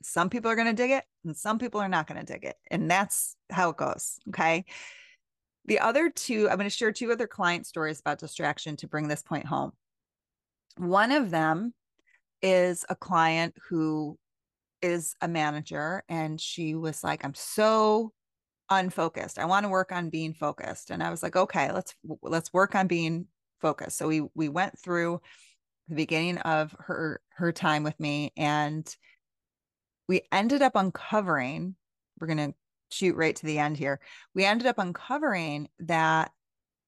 some 0.02 0.30
people 0.30 0.50
are 0.50 0.56
going 0.56 0.68
to 0.68 0.74
dig 0.74 0.92
it 0.92 1.04
and 1.26 1.36
some 1.36 1.60
people 1.60 1.82
are 1.82 1.90
not 1.90 2.08
going 2.08 2.24
to 2.24 2.34
dig 2.34 2.44
it. 2.46 2.56
And 2.70 2.90
that's 2.90 3.36
how 3.50 3.70
it 3.70 3.78
goes. 3.78 4.20
Okay. 4.30 4.66
The 5.66 5.80
other 5.80 6.10
two, 6.10 6.50
I'm 6.50 6.58
going 6.58 6.70
to 6.70 6.76
share 6.76 6.92
two 6.92 7.12
other 7.12 7.28
client 7.28 7.66
stories 7.66 8.00
about 8.00 8.20
distraction 8.20 8.78
to 8.78 8.88
bring 8.88 9.08
this 9.08 9.24
point 9.24 9.46
home. 9.46 9.72
One 10.78 11.12
of 11.12 11.30
them 11.30 11.74
is 12.42 12.86
a 12.90 12.96
client 12.96 13.56
who 13.70 14.18
is 14.82 15.16
a 15.22 15.28
manager 15.28 16.04
and 16.08 16.40
she 16.40 16.76
was 16.76 17.04
like, 17.04 17.26
I'm 17.26 17.34
so 17.34 18.14
unfocused. 18.70 19.40
I 19.40 19.46
want 19.46 19.66
to 19.66 19.70
work 19.70 19.92
on 19.92 20.10
being 20.10 20.34
focused. 20.34 20.92
And 20.92 21.02
I 21.02 21.10
was 21.10 21.24
like, 21.24 21.36
okay, 21.36 21.72
let's 21.72 21.96
let's 22.22 22.54
work 22.54 22.76
on 22.76 22.88
being 22.88 23.26
focused. 23.60 23.98
So 23.98 24.08
we 24.08 24.22
we 24.36 24.50
went 24.50 24.78
through 24.80 25.20
the 25.88 25.96
beginning 25.96 26.38
of 26.40 26.76
her 26.80 27.22
her 27.36 27.52
time 27.52 27.84
with 27.84 28.00
me 28.00 28.34
and 28.36 28.96
we 30.08 30.22
ended 30.32 30.62
up 30.62 30.76
uncovering, 30.76 31.76
we're 32.20 32.28
going 32.28 32.38
to 32.38 32.54
shoot 32.90 33.16
right 33.16 33.36
to 33.36 33.46
the 33.46 33.60
end 33.60 33.78
here. 33.78 34.00
We 34.34 34.46
ended 34.46 34.68
up 34.68 34.78
uncovering 34.78 35.68
that 35.80 36.32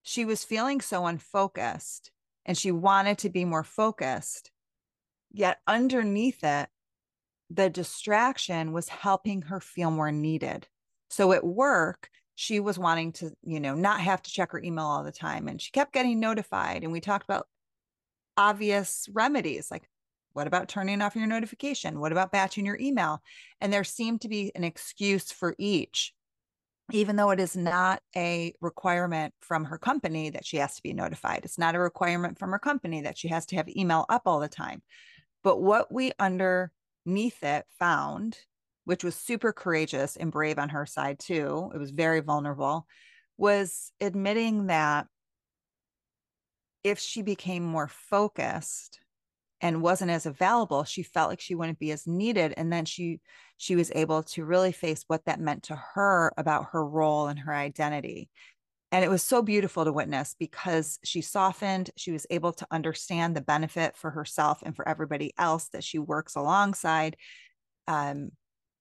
she 0.04 0.26
was 0.26 0.44
feeling 0.44 0.82
so 0.82 1.06
unfocused 1.06 2.12
and 2.46 2.58
she 2.58 2.72
wanted 2.72 3.20
to 3.20 3.30
be 3.30 3.46
more 3.46 3.64
focused. 3.64 4.52
Yet 5.32 5.60
underneath 5.68 6.44
it, 6.44 6.70
the 7.50 7.70
distraction 7.70 8.72
was 8.72 8.90
helping 8.90 9.44
her 9.44 9.60
feel 9.60 9.92
more 9.92 10.12
needed. 10.12 10.68
So 11.10 11.34
at 11.34 11.44
work, 11.44 12.10
she 12.36 12.60
was 12.60 12.80
wanting 12.80 13.12
to, 13.14 13.32
you 13.44 13.60
know, 13.60 13.76
not 13.76 14.00
have 14.00 14.22
to 14.22 14.32
check 14.32 14.52
her 14.54 14.62
email 14.64 14.86
all 14.86 15.04
the 15.04 15.12
time. 15.12 15.48
And 15.48 15.62
she 15.62 15.72
kept 15.72 15.94
getting 15.94 16.20
notified. 16.20 16.84
And 16.84 16.92
we 16.92 17.02
talked 17.02 17.26
about 17.26 17.48
obvious 18.40 19.08
remedies 19.12 19.70
like 19.70 19.88
what 20.34 20.48
about 20.48 20.70
turning 20.70 21.02
off 21.02 21.16
your 21.16 21.28
notification? 21.28 22.00
What 22.00 22.12
about 22.12 22.32
batching 22.32 22.66
your 22.66 22.78
email? 22.80 23.22
And 23.60 23.74
there 23.74 23.84
seemed 23.84 24.22
to 24.22 24.30
be 24.30 24.52
an 24.56 24.64
excuse 24.64 25.32
for 25.32 25.56
each, 25.58 26.14
even 26.92 27.16
though 27.16 27.32
it 27.32 27.40
is 27.40 27.58
not 27.58 28.02
a 28.16 28.54
requirement 28.62 29.34
from 29.42 29.66
her 29.66 29.78
company 29.78 30.30
that 30.30 30.46
she 30.46 30.58
has 30.58 30.76
to 30.76 30.84
be 30.84 30.94
notified. 30.94 31.42
It's 31.44 31.58
not 31.58 31.76
a 31.76 31.80
requirement 31.80 32.40
from 32.40 32.52
her 32.52 32.60
company 32.60 33.02
that 33.02 33.18
she 33.18 33.28
has 33.30 33.46
to 33.48 33.56
have 33.56 33.68
email 33.70 34.06
up 34.08 34.22
all 34.28 34.40
the 34.40 34.48
time. 34.48 34.82
But 35.44 35.62
what 35.62 35.92
we 35.92 36.12
underneath 36.20 37.44
it 37.44 37.66
found, 37.80 38.38
which 38.86 39.04
was 39.04 39.16
super 39.16 39.52
courageous 39.52 40.16
and 40.16 40.32
brave 40.32 40.60
on 40.60 40.70
her 40.70 40.86
side 40.86 41.20
too, 41.20 41.72
it 41.74 41.78
was 41.78 41.92
very 41.92 42.20
vulnerable, 42.22 42.86
was 43.36 43.92
admitting 44.00 44.68
that 44.68 45.08
if 46.84 47.00
she 47.00 47.22
became 47.22 47.64
more 47.64 47.88
focused 47.88 49.00
and 49.62 49.82
wasn't 49.82 50.12
as 50.12 50.26
available 50.26 50.84
she 50.84 51.04
felt 51.04 51.30
like 51.30 51.42
she 51.42 51.56
wouldn't 51.56 51.80
be 51.80 51.92
as 51.92 52.08
needed 52.08 52.54
and 52.56 52.72
then 52.72 52.86
she 52.86 53.20
she 53.60 53.76
was 53.76 53.92
able 53.94 54.24
to 54.24 54.46
really 54.46 54.72
face 54.72 55.04
what 55.08 55.26
that 55.26 55.40
meant 55.40 55.64
to 55.64 55.76
her 55.76 56.32
about 56.38 56.68
her 56.72 56.84
role 56.84 57.28
and 57.28 57.38
her 57.40 57.54
identity. 57.54 58.30
And 58.92 59.04
it 59.04 59.10
was 59.10 59.22
so 59.22 59.42
beautiful 59.42 59.84
to 59.84 59.92
witness 59.92 60.34
because 60.40 60.98
she 61.04 61.22
softened 61.22 61.92
she 61.98 62.12
was 62.12 62.26
able 62.30 62.54
to 62.54 62.66
understand 62.72 63.36
the 63.36 63.42
benefit 63.42 63.98
for 63.98 64.12
herself 64.12 64.64
and 64.64 64.76
for 64.76 64.88
everybody 64.88 65.34
else 65.38 65.68
that 65.74 65.84
she 65.84 66.00
works 66.00 66.36
alongside 66.36 67.18
um, 67.88 68.30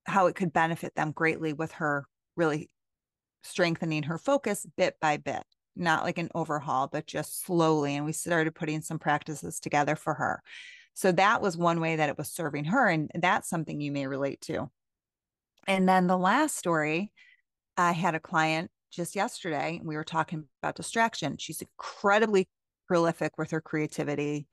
how 0.06 0.28
it 0.28 0.36
could 0.36 0.52
benefit 0.52 0.94
them 0.94 1.10
greatly 1.10 1.52
with 1.52 1.72
her 1.72 2.06
really 2.36 2.70
strengthening 3.42 4.04
her 4.04 4.16
focus 4.16 4.64
bit 4.76 4.94
by 5.00 5.16
bit 5.16 5.42
not 5.78 6.04
like 6.04 6.18
an 6.18 6.30
overhaul, 6.34 6.88
but 6.88 7.06
just 7.06 7.44
slowly. 7.44 7.96
And 7.96 8.04
we 8.04 8.12
started 8.12 8.54
putting 8.54 8.82
some 8.82 8.98
practices 8.98 9.60
together 9.60 9.96
for 9.96 10.14
her. 10.14 10.42
So 10.94 11.12
that 11.12 11.40
was 11.40 11.56
one 11.56 11.80
way 11.80 11.96
that 11.96 12.08
it 12.08 12.18
was 12.18 12.30
serving 12.30 12.64
her. 12.64 12.88
And 12.88 13.10
that's 13.14 13.48
something 13.48 13.80
you 13.80 13.92
may 13.92 14.06
relate 14.06 14.40
to. 14.42 14.70
And 15.66 15.88
then 15.88 16.06
the 16.06 16.18
last 16.18 16.56
story, 16.56 17.12
I 17.76 17.92
had 17.92 18.14
a 18.14 18.20
client 18.20 18.70
just 18.90 19.14
yesterday, 19.14 19.80
we 19.84 19.96
were 19.96 20.04
talking 20.04 20.44
about 20.62 20.74
distraction. 20.74 21.36
She's 21.36 21.62
incredibly 21.62 22.48
prolific 22.86 23.36
with 23.36 23.50
her 23.50 23.60
creativity 23.60 24.46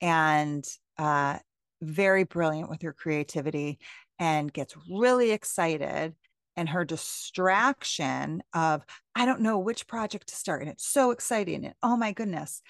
and 0.00 0.66
uh, 0.98 1.38
very 1.82 2.24
brilliant 2.24 2.70
with 2.70 2.82
her 2.82 2.92
creativity 2.92 3.78
and 4.18 4.52
gets 4.52 4.74
really 4.90 5.30
excited. 5.30 6.14
And 6.56 6.68
her 6.68 6.84
distraction 6.84 8.42
of, 8.52 8.84
I 9.14 9.24
don't 9.24 9.40
know 9.40 9.58
which 9.58 9.86
project 9.86 10.28
to 10.28 10.36
start. 10.36 10.62
And 10.62 10.70
it's 10.70 10.86
so 10.86 11.10
exciting. 11.10 11.64
And 11.64 11.74
oh 11.82 11.96
my 11.96 12.12
goodness. 12.12 12.60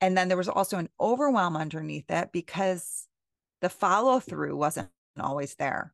And 0.00 0.16
then 0.16 0.28
there 0.28 0.36
was 0.36 0.48
also 0.48 0.78
an 0.78 0.88
overwhelm 1.00 1.56
underneath 1.56 2.10
it 2.10 2.30
because 2.32 3.06
the 3.60 3.68
follow 3.68 4.20
through 4.20 4.56
wasn't 4.56 4.88
always 5.18 5.54
there. 5.56 5.92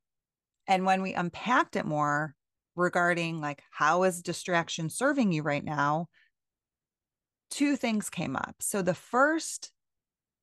And 0.66 0.84
when 0.84 1.02
we 1.02 1.14
unpacked 1.14 1.76
it 1.76 1.86
more 1.86 2.34
regarding 2.76 3.40
like, 3.40 3.62
how 3.70 4.04
is 4.04 4.22
distraction 4.22 4.90
serving 4.90 5.32
you 5.32 5.42
right 5.42 5.64
now? 5.64 6.08
Two 7.50 7.76
things 7.76 8.10
came 8.10 8.36
up. 8.36 8.56
So 8.60 8.82
the 8.82 8.94
first 8.94 9.72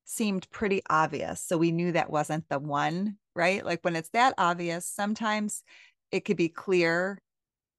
seemed 0.04 0.50
pretty 0.50 0.82
obvious. 0.88 1.40
So 1.40 1.56
we 1.58 1.72
knew 1.72 1.92
that 1.92 2.10
wasn't 2.10 2.48
the 2.48 2.58
one, 2.58 3.16
right? 3.34 3.64
Like 3.64 3.80
when 3.82 3.96
it's 3.96 4.10
that 4.10 4.34
obvious, 4.38 4.86
sometimes 4.86 5.62
it 6.12 6.20
could 6.24 6.36
be 6.36 6.48
clear 6.48 7.18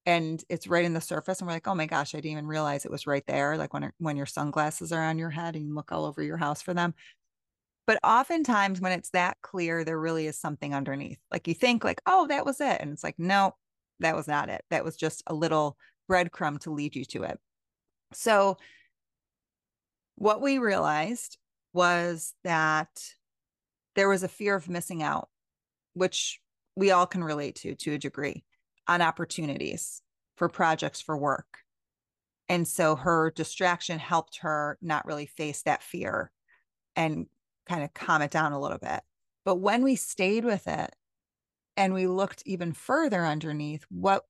and 0.06 0.44
it's 0.50 0.68
right 0.68 0.86
in 0.86 0.94
the 0.94 1.02
surface 1.02 1.40
and 1.40 1.48
we're 1.48 1.54
like, 1.54 1.68
"Oh 1.68 1.76
my 1.76 1.86
gosh, 1.86 2.16
I 2.16 2.20
didn't 2.20 2.32
even 2.32 2.48
realize 2.48 2.86
it 2.86 2.92
was 2.92 3.08
right 3.08 3.26
there." 3.28 3.58
Like 3.58 3.74
when 3.74 3.92
when 4.00 4.18
your 4.18 4.26
sunglasses 4.26 4.92
are 4.94 5.04
on 5.04 5.20
your 5.20 5.30
head 5.32 5.56
and 5.56 5.68
you 5.68 5.76
look 5.76 5.92
all 5.92 6.06
over 6.06 6.24
your 6.24 6.38
house 6.38 6.62
for 6.62 6.74
them. 6.74 6.96
But 7.88 8.00
oftentimes 8.04 8.82
when 8.82 8.92
it's 8.94 9.12
that 9.12 9.38
clear, 9.42 9.84
there 9.84 10.00
really 10.00 10.28
is 10.28 10.38
something 10.40 10.74
underneath. 10.76 11.20
Like 11.32 11.48
you 11.48 11.54
think 11.56 11.84
like, 11.84 12.02
"Oh, 12.06 12.28
that 12.28 12.46
was 12.46 12.62
it." 12.62 12.82
And 12.82 12.92
it's 12.94 13.04
like, 13.04 13.20
"No, 13.20 13.56
that 14.00 14.16
was 14.16 14.28
not 14.28 14.50
it. 14.50 14.64
That 14.70 14.84
was 14.86 14.96
just 14.98 15.24
a 15.28 15.34
little 15.34 15.78
breadcrumb 16.10 16.60
to 16.62 16.72
lead 16.72 16.96
you 16.96 17.06
to 17.06 17.24
it." 17.24 17.40
So 18.14 18.58
what 20.16 20.42
we 20.42 20.58
realized 20.58 21.38
was 21.74 22.34
that 22.44 22.90
there 23.96 24.10
was 24.10 24.24
a 24.24 24.28
fear 24.28 24.56
of 24.56 24.70
missing 24.70 25.04
out, 25.04 25.30
which 25.94 26.40
we 26.78 26.92
all 26.92 27.08
can 27.08 27.24
relate 27.24 27.56
to 27.56 27.74
to 27.74 27.96
a 27.96 27.98
degree 27.98 28.44
on 28.88 29.02
opportunities 29.02 30.04
for 30.36 30.48
projects 30.48 31.02
for 31.02 31.18
work. 31.18 31.58
And 32.48 32.68
so 32.68 32.96
her 32.96 33.34
distraction 33.36 33.98
helped 33.98 34.38
her 34.42 34.78
not 34.80 35.06
really 35.06 35.26
face 35.26 35.64
that 35.64 35.82
fear 35.82 36.32
and 36.96 37.26
kind 37.68 37.84
of 37.84 37.96
calm 37.96 38.22
it 38.22 38.30
down 38.30 38.52
a 38.52 38.62
little 38.62 38.78
bit. 38.78 39.02
But 39.44 39.56
when 39.56 39.84
we 39.84 39.96
stayed 39.96 40.46
with 40.46 40.68
it 40.68 40.96
and 41.76 41.96
we 41.96 42.06
looked 42.06 42.44
even 42.46 42.74
further 42.74 43.26
underneath, 43.26 43.84
what 43.90 44.24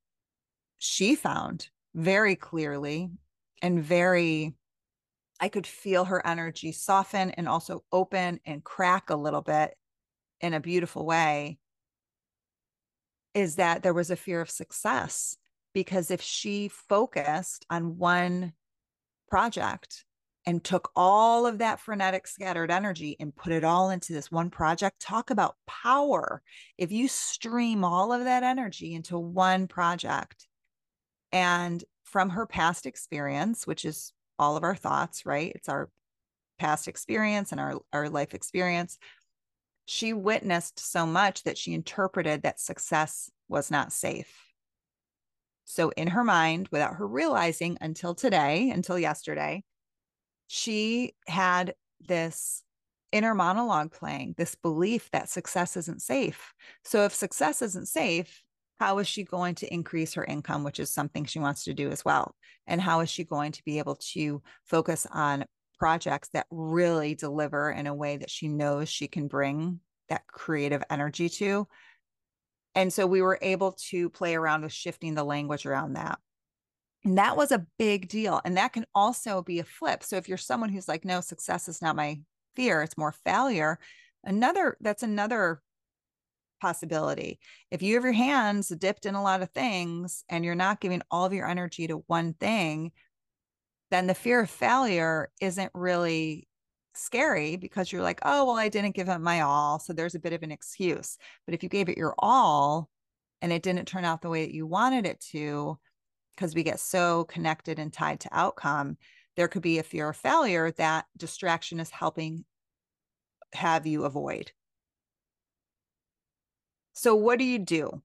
she 0.79 1.15
found 1.15 1.67
very 1.93 2.37
clearly 2.37 3.09
and 3.61 3.83
very 3.83 4.55
I 5.39 5.49
could 5.49 5.67
feel 5.67 6.05
her 6.05 6.25
energy 6.25 6.71
soften 6.71 7.31
and 7.31 7.47
also 7.47 7.83
open 7.91 8.39
and 8.45 8.63
crack 8.63 9.09
a 9.09 9.15
little 9.15 9.41
bit 9.41 9.75
in 10.39 10.53
a 10.53 10.61
beautiful 10.61 11.05
way 11.05 11.59
is 13.37 13.55
that 13.55 13.83
there 13.83 13.93
was 13.93 14.09
a 14.11 14.15
fear 14.15 14.41
of 14.41 14.49
success 14.49 15.37
because 15.73 16.11
if 16.11 16.21
she 16.21 16.67
focused 16.67 17.65
on 17.69 17.97
one 17.97 18.53
project 19.29 20.05
and 20.45 20.63
took 20.63 20.89
all 20.95 21.45
of 21.45 21.57
that 21.57 21.79
frenetic 21.79 22.25
scattered 22.25 22.71
energy 22.71 23.17
and 23.19 23.35
put 23.35 23.51
it 23.51 23.63
all 23.63 23.89
into 23.89 24.13
this 24.13 24.31
one 24.31 24.49
project 24.49 24.99
talk 25.01 25.29
about 25.29 25.55
power 25.67 26.41
if 26.77 26.91
you 26.91 27.07
stream 27.07 27.83
all 27.83 28.13
of 28.13 28.23
that 28.23 28.43
energy 28.43 28.93
into 28.93 29.19
one 29.19 29.67
project 29.67 30.47
and 31.31 31.83
from 32.05 32.29
her 32.29 32.45
past 32.45 32.85
experience 32.85 33.67
which 33.67 33.83
is 33.83 34.13
all 34.39 34.57
of 34.57 34.63
our 34.63 34.75
thoughts, 34.75 35.25
right? 35.25 35.51
It's 35.55 35.69
our 35.69 35.89
past 36.59 36.87
experience 36.87 37.51
and 37.51 37.61
our, 37.61 37.79
our 37.93 38.09
life 38.09 38.33
experience. 38.33 38.97
She 39.89 40.11
witnessed 40.11 40.79
so 40.79 41.05
much 41.05 41.43
that 41.43 41.57
she 41.57 41.73
interpreted 41.73 42.41
that 42.41 42.59
success 42.59 43.31
was 43.47 43.71
not 43.71 43.93
safe. 43.93 44.53
So, 45.63 45.91
in 45.91 46.09
her 46.09 46.25
mind, 46.25 46.67
without 46.73 46.95
her 46.95 47.07
realizing 47.07 47.77
until 47.79 48.13
today, 48.13 48.69
until 48.69 48.99
yesterday, 48.99 49.63
she 50.47 51.15
had 51.25 51.73
this 52.01 52.63
inner 53.13 53.33
monologue 53.33 53.93
playing, 53.93 54.35
this 54.37 54.55
belief 54.55 55.09
that 55.11 55.29
success 55.29 55.77
isn't 55.77 56.01
safe. 56.01 56.53
So, 56.83 57.05
if 57.05 57.15
success 57.15 57.61
isn't 57.61 57.87
safe, 57.87 58.43
how 58.81 58.97
is 58.97 59.07
she 59.07 59.23
going 59.23 59.55
to 59.55 59.73
increase 59.73 60.15
her 60.15 60.25
income, 60.25 60.65
which 60.65 60.81
is 60.81 60.91
something 60.91 61.23
she 61.23 61.39
wants 61.39 61.63
to 61.63 61.73
do 61.73 61.91
as 61.91 62.03
well? 62.03 62.35
And 62.67 62.81
how 62.81 62.99
is 62.99 63.09
she 63.09 63.23
going 63.23 63.53
to 63.53 63.63
be 63.63 63.79
able 63.79 63.95
to 64.11 64.41
focus 64.65 65.07
on 65.09 65.45
projects 65.77 66.29
that 66.33 66.47
really 66.49 67.15
deliver 67.15 67.71
in 67.71 67.87
a 67.87 67.93
way 67.93 68.17
that 68.17 68.29
she 68.29 68.47
knows 68.47 68.89
she 68.89 69.07
can 69.07 69.27
bring 69.27 69.79
that 70.09 70.27
creative 70.27 70.83
energy 70.89 71.29
to? 71.29 71.67
And 72.75 72.93
so 72.93 73.07
we 73.07 73.21
were 73.21 73.39
able 73.41 73.71
to 73.89 74.09
play 74.09 74.35
around 74.35 74.61
with 74.61 74.73
shifting 74.73 75.15
the 75.15 75.23
language 75.23 75.65
around 75.65 75.93
that. 75.93 76.19
And 77.03 77.17
that 77.17 77.37
was 77.37 77.51
a 77.51 77.65
big 77.79 78.07
deal. 78.07 78.41
And 78.43 78.57
that 78.57 78.73
can 78.73 78.85
also 78.93 79.41
be 79.41 79.59
a 79.59 79.63
flip. 79.63 80.03
So 80.03 80.17
if 80.17 80.27
you're 80.27 80.37
someone 80.37 80.69
who's 80.69 80.87
like, 80.87 81.05
no, 81.05 81.21
success 81.21 81.67
is 81.67 81.81
not 81.81 81.95
my 81.95 82.19
fear, 82.55 82.83
it's 82.83 82.97
more 82.97 83.13
failure. 83.25 83.79
Another, 84.23 84.77
that's 84.81 85.03
another 85.03 85.61
possibility. 86.59 87.39
If 87.71 87.81
you 87.81 87.95
have 87.95 88.03
your 88.03 88.13
hands 88.13 88.69
dipped 88.69 89.05
in 89.05 89.15
a 89.15 89.23
lot 89.23 89.41
of 89.41 89.49
things 89.51 90.23
and 90.27 90.43
you're 90.43 90.55
not 90.55 90.81
giving 90.81 91.01
all 91.09 91.25
of 91.25 91.33
your 91.33 91.47
energy 91.47 91.87
to 91.87 92.03
one 92.07 92.33
thing, 92.33 92.91
then 93.91 94.07
the 94.07 94.13
fear 94.13 94.41
of 94.41 94.49
failure 94.49 95.29
isn't 95.41 95.71
really 95.73 96.47
scary 96.93 97.55
because 97.55 97.91
you're 97.91 98.01
like, 98.01 98.19
oh, 98.23 98.45
well, 98.45 98.55
I 98.55 98.69
didn't 98.69 98.95
give 98.95 99.09
it 99.09 99.19
my 99.19 99.41
all. 99.41 99.79
So 99.79 99.93
there's 99.93 100.15
a 100.15 100.19
bit 100.19 100.33
of 100.33 100.43
an 100.43 100.51
excuse. 100.51 101.17
But 101.45 101.53
if 101.53 101.63
you 101.63 101.69
gave 101.69 101.89
it 101.89 101.97
your 101.97 102.15
all 102.19 102.89
and 103.41 103.51
it 103.51 103.63
didn't 103.63 103.85
turn 103.85 104.03
out 104.03 104.21
the 104.21 104.29
way 104.29 104.45
that 104.45 104.53
you 104.53 104.65
wanted 104.65 105.05
it 105.05 105.19
to, 105.31 105.77
because 106.35 106.53
we 106.53 106.63
get 106.63 106.79
so 106.79 107.23
connected 107.25 107.79
and 107.79 107.91
tied 107.91 108.19
to 108.21 108.29
outcome, 108.31 108.97
there 109.35 109.47
could 109.47 109.61
be 109.61 109.79
a 109.79 109.83
fear 109.83 110.09
of 110.09 110.17
failure 110.17 110.71
that 110.71 111.05
distraction 111.17 111.79
is 111.79 111.89
helping 111.89 112.45
have 113.53 113.87
you 113.87 114.03
avoid. 114.03 114.51
So, 116.93 117.15
what 117.15 117.39
do 117.39 117.45
you 117.45 117.59
do? 117.59 118.01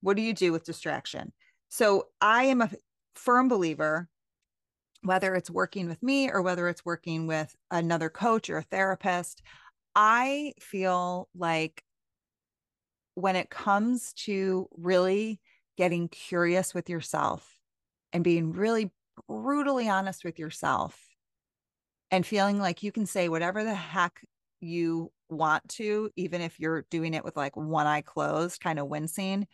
What 0.00 0.16
do 0.16 0.22
you 0.22 0.32
do 0.32 0.52
with 0.52 0.64
distraction? 0.64 1.32
So, 1.68 2.06
I 2.20 2.44
am 2.44 2.62
a 2.62 2.70
firm 3.14 3.48
believer, 3.48 4.08
whether 5.02 5.34
it's 5.34 5.50
working 5.50 5.88
with 5.88 6.02
me 6.02 6.30
or 6.30 6.42
whether 6.42 6.68
it's 6.68 6.84
working 6.84 7.26
with 7.26 7.54
another 7.70 8.08
coach 8.10 8.50
or 8.50 8.58
a 8.58 8.62
therapist, 8.62 9.42
I 9.94 10.52
feel 10.60 11.28
like 11.34 11.82
when 13.14 13.36
it 13.36 13.50
comes 13.50 14.12
to 14.14 14.68
really 14.76 15.40
getting 15.76 16.08
curious 16.08 16.74
with 16.74 16.88
yourself 16.88 17.58
and 18.12 18.24
being 18.24 18.52
really 18.52 18.92
brutally 19.28 19.88
honest 19.88 20.24
with 20.24 20.38
yourself 20.38 21.00
and 22.10 22.24
feeling 22.24 22.58
like 22.58 22.82
you 22.82 22.92
can 22.92 23.06
say 23.06 23.28
whatever 23.28 23.64
the 23.64 23.74
heck 23.74 24.20
you 24.60 25.10
want 25.28 25.68
to, 25.68 26.10
even 26.16 26.40
if 26.40 26.58
you're 26.58 26.86
doing 26.90 27.14
it 27.14 27.24
with 27.24 27.36
like 27.36 27.56
one 27.56 27.86
eye 27.86 28.00
closed, 28.00 28.60
kind 28.60 28.78
of 28.78 28.88
wincing, 28.88 29.46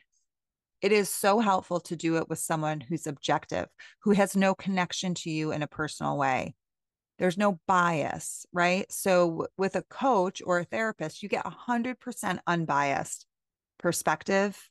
it 0.84 0.92
is 0.92 1.08
so 1.08 1.40
helpful 1.40 1.80
to 1.80 1.96
do 1.96 2.18
it 2.18 2.28
with 2.28 2.38
someone 2.38 2.78
who's 2.78 3.06
objective, 3.06 3.68
who 4.02 4.10
has 4.10 4.36
no 4.36 4.54
connection 4.54 5.14
to 5.14 5.30
you 5.30 5.50
in 5.50 5.62
a 5.62 5.66
personal 5.66 6.18
way. 6.18 6.54
There's 7.18 7.38
no 7.38 7.58
bias, 7.66 8.44
right? 8.52 8.84
So 8.92 9.46
with 9.56 9.76
a 9.76 9.82
coach 9.88 10.42
or 10.44 10.58
a 10.58 10.64
therapist, 10.64 11.22
you 11.22 11.30
get 11.30 11.46
100% 11.46 12.38
unbiased 12.46 13.24
perspective. 13.78 14.68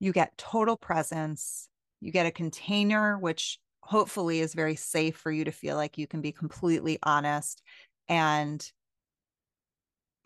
You 0.00 0.10
get 0.10 0.36
total 0.36 0.76
presence. 0.76 1.68
You 2.00 2.10
get 2.10 2.26
a 2.26 2.32
container, 2.32 3.16
which 3.16 3.60
hopefully 3.78 4.40
is 4.40 4.54
very 4.54 4.74
safe 4.74 5.16
for 5.16 5.30
you 5.30 5.44
to 5.44 5.52
feel 5.52 5.76
like 5.76 5.98
you 5.98 6.08
can 6.08 6.20
be 6.20 6.32
completely 6.32 6.98
honest 7.04 7.62
and 8.08 8.68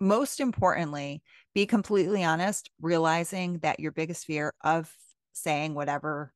most 0.01 0.41
importantly, 0.41 1.23
be 1.55 1.67
completely 1.67 2.25
honest, 2.25 2.71
realizing 2.81 3.59
that 3.59 3.81
your 3.81 3.93
biggest 3.93 4.25
fear 4.25 4.55
of 4.63 4.91
saying 5.39 5.75
whatever 5.75 6.33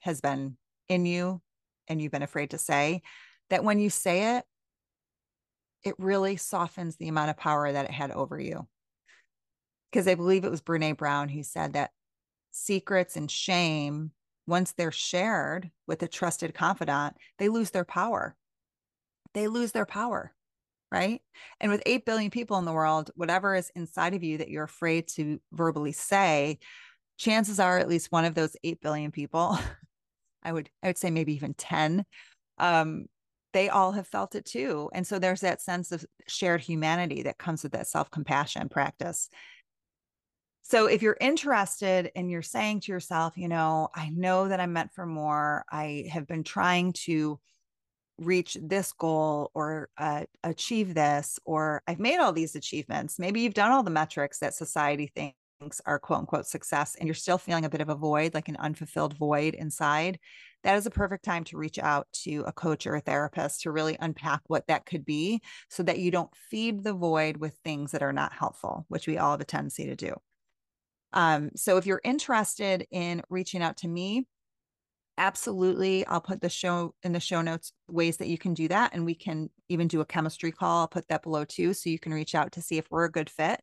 has 0.00 0.20
been 0.20 0.56
in 0.88 1.06
you 1.06 1.40
and 1.88 2.00
you've 2.00 2.12
been 2.12 2.22
afraid 2.22 2.50
to 2.50 2.58
say, 2.58 3.02
that 3.50 3.64
when 3.64 3.78
you 3.78 3.90
say 3.90 4.36
it, 4.36 4.44
it 5.84 5.94
really 5.98 6.36
softens 6.36 6.96
the 6.96 7.08
amount 7.08 7.30
of 7.30 7.36
power 7.36 7.70
that 7.70 7.84
it 7.84 7.90
had 7.90 8.10
over 8.10 8.40
you. 8.40 8.66
Because 9.90 10.08
I 10.08 10.14
believe 10.14 10.44
it 10.44 10.50
was 10.50 10.62
Brene 10.62 10.96
Brown 10.96 11.28
who 11.28 11.42
said 11.42 11.74
that 11.74 11.92
secrets 12.50 13.16
and 13.16 13.30
shame, 13.30 14.10
once 14.46 14.72
they're 14.72 14.92
shared 14.92 15.70
with 15.86 16.02
a 16.02 16.08
trusted 16.08 16.54
confidant, 16.54 17.16
they 17.38 17.48
lose 17.48 17.70
their 17.70 17.84
power. 17.84 18.36
They 19.32 19.48
lose 19.48 19.72
their 19.72 19.86
power 19.86 20.34
right? 20.92 21.20
And 21.60 21.70
with 21.70 21.82
8 21.86 22.04
billion 22.04 22.30
people 22.30 22.58
in 22.58 22.64
the 22.64 22.72
world, 22.72 23.10
whatever 23.14 23.54
is 23.54 23.70
inside 23.74 24.14
of 24.14 24.22
you 24.22 24.38
that 24.38 24.48
you're 24.48 24.64
afraid 24.64 25.08
to 25.08 25.40
verbally 25.52 25.92
say, 25.92 26.58
chances 27.16 27.58
are 27.60 27.78
at 27.78 27.88
least 27.88 28.12
one 28.12 28.24
of 28.24 28.34
those 28.34 28.56
8 28.62 28.80
billion 28.80 29.10
people, 29.10 29.58
I 30.42 30.52
would 30.52 30.70
I 30.82 30.88
would 30.88 30.98
say 30.98 31.10
maybe 31.10 31.34
even 31.34 31.54
10 31.54 32.04
um 32.58 33.06
they 33.52 33.68
all 33.70 33.92
have 33.92 34.06
felt 34.06 34.34
it 34.34 34.44
too. 34.44 34.90
And 34.92 35.06
so 35.06 35.18
there's 35.18 35.40
that 35.40 35.62
sense 35.62 35.90
of 35.90 36.04
shared 36.28 36.60
humanity 36.60 37.22
that 37.22 37.38
comes 37.38 37.62
with 37.62 37.72
that 37.72 37.86
self-compassion 37.86 38.68
practice. 38.68 39.30
So 40.60 40.86
if 40.86 41.00
you're 41.00 41.16
interested 41.20 42.10
and 42.14 42.30
you're 42.30 42.42
saying 42.42 42.80
to 42.80 42.92
yourself 42.92 43.36
you 43.36 43.48
know 43.48 43.88
I 43.94 44.10
know 44.10 44.48
that 44.48 44.60
I'm 44.60 44.72
meant 44.72 44.92
for 44.92 45.06
more. 45.06 45.64
I 45.70 46.04
have 46.12 46.26
been 46.26 46.44
trying 46.44 46.92
to 47.04 47.40
reach 48.18 48.56
this 48.60 48.92
goal 48.92 49.50
or 49.54 49.90
uh, 49.98 50.24
achieve 50.42 50.94
this 50.94 51.38
or 51.44 51.82
I've 51.86 51.98
made 51.98 52.18
all 52.18 52.32
these 52.32 52.56
achievements. 52.56 53.18
Maybe 53.18 53.40
you've 53.40 53.54
done 53.54 53.72
all 53.72 53.82
the 53.82 53.90
metrics 53.90 54.38
that 54.38 54.54
society 54.54 55.10
thinks 55.14 55.36
are 55.86 55.98
quote 55.98 56.20
unquote 56.20 56.46
success 56.46 56.94
and 56.94 57.06
you're 57.06 57.14
still 57.14 57.38
feeling 57.38 57.64
a 57.64 57.70
bit 57.70 57.80
of 57.80 57.88
a 57.88 57.94
void, 57.94 58.34
like 58.34 58.48
an 58.48 58.56
unfulfilled 58.56 59.16
void 59.16 59.54
inside, 59.54 60.18
that 60.62 60.76
is 60.76 60.86
a 60.86 60.90
perfect 60.90 61.24
time 61.24 61.44
to 61.44 61.56
reach 61.56 61.78
out 61.78 62.06
to 62.12 62.44
a 62.46 62.52
coach 62.52 62.86
or 62.86 62.96
a 62.96 63.00
therapist 63.00 63.62
to 63.62 63.70
really 63.70 63.96
unpack 64.00 64.40
what 64.46 64.66
that 64.66 64.86
could 64.86 65.04
be 65.04 65.40
so 65.68 65.82
that 65.82 65.98
you 65.98 66.10
don't 66.10 66.34
feed 66.50 66.82
the 66.82 66.92
void 66.92 67.36
with 67.36 67.56
things 67.64 67.92
that 67.92 68.02
are 68.02 68.12
not 68.12 68.32
helpful, 68.32 68.84
which 68.88 69.06
we 69.06 69.18
all 69.18 69.32
have 69.32 69.40
a 69.40 69.44
tendency 69.44 69.86
to 69.86 69.96
do. 69.96 70.14
Um, 71.12 71.50
so 71.54 71.76
if 71.76 71.86
you're 71.86 72.00
interested 72.04 72.86
in 72.90 73.22
reaching 73.30 73.62
out 73.62 73.78
to 73.78 73.88
me, 73.88 74.26
absolutely 75.18 76.06
i'll 76.06 76.20
put 76.20 76.40
the 76.42 76.48
show 76.48 76.94
in 77.02 77.12
the 77.12 77.20
show 77.20 77.40
notes 77.40 77.72
ways 77.88 78.18
that 78.18 78.28
you 78.28 78.36
can 78.36 78.52
do 78.52 78.68
that 78.68 78.92
and 78.92 79.04
we 79.04 79.14
can 79.14 79.48
even 79.68 79.88
do 79.88 80.00
a 80.00 80.04
chemistry 80.04 80.52
call 80.52 80.80
i'll 80.80 80.88
put 80.88 81.08
that 81.08 81.22
below 81.22 81.44
too 81.44 81.72
so 81.72 81.88
you 81.88 81.98
can 81.98 82.12
reach 82.12 82.34
out 82.34 82.52
to 82.52 82.60
see 82.60 82.76
if 82.76 82.86
we're 82.90 83.06
a 83.06 83.10
good 83.10 83.30
fit 83.30 83.60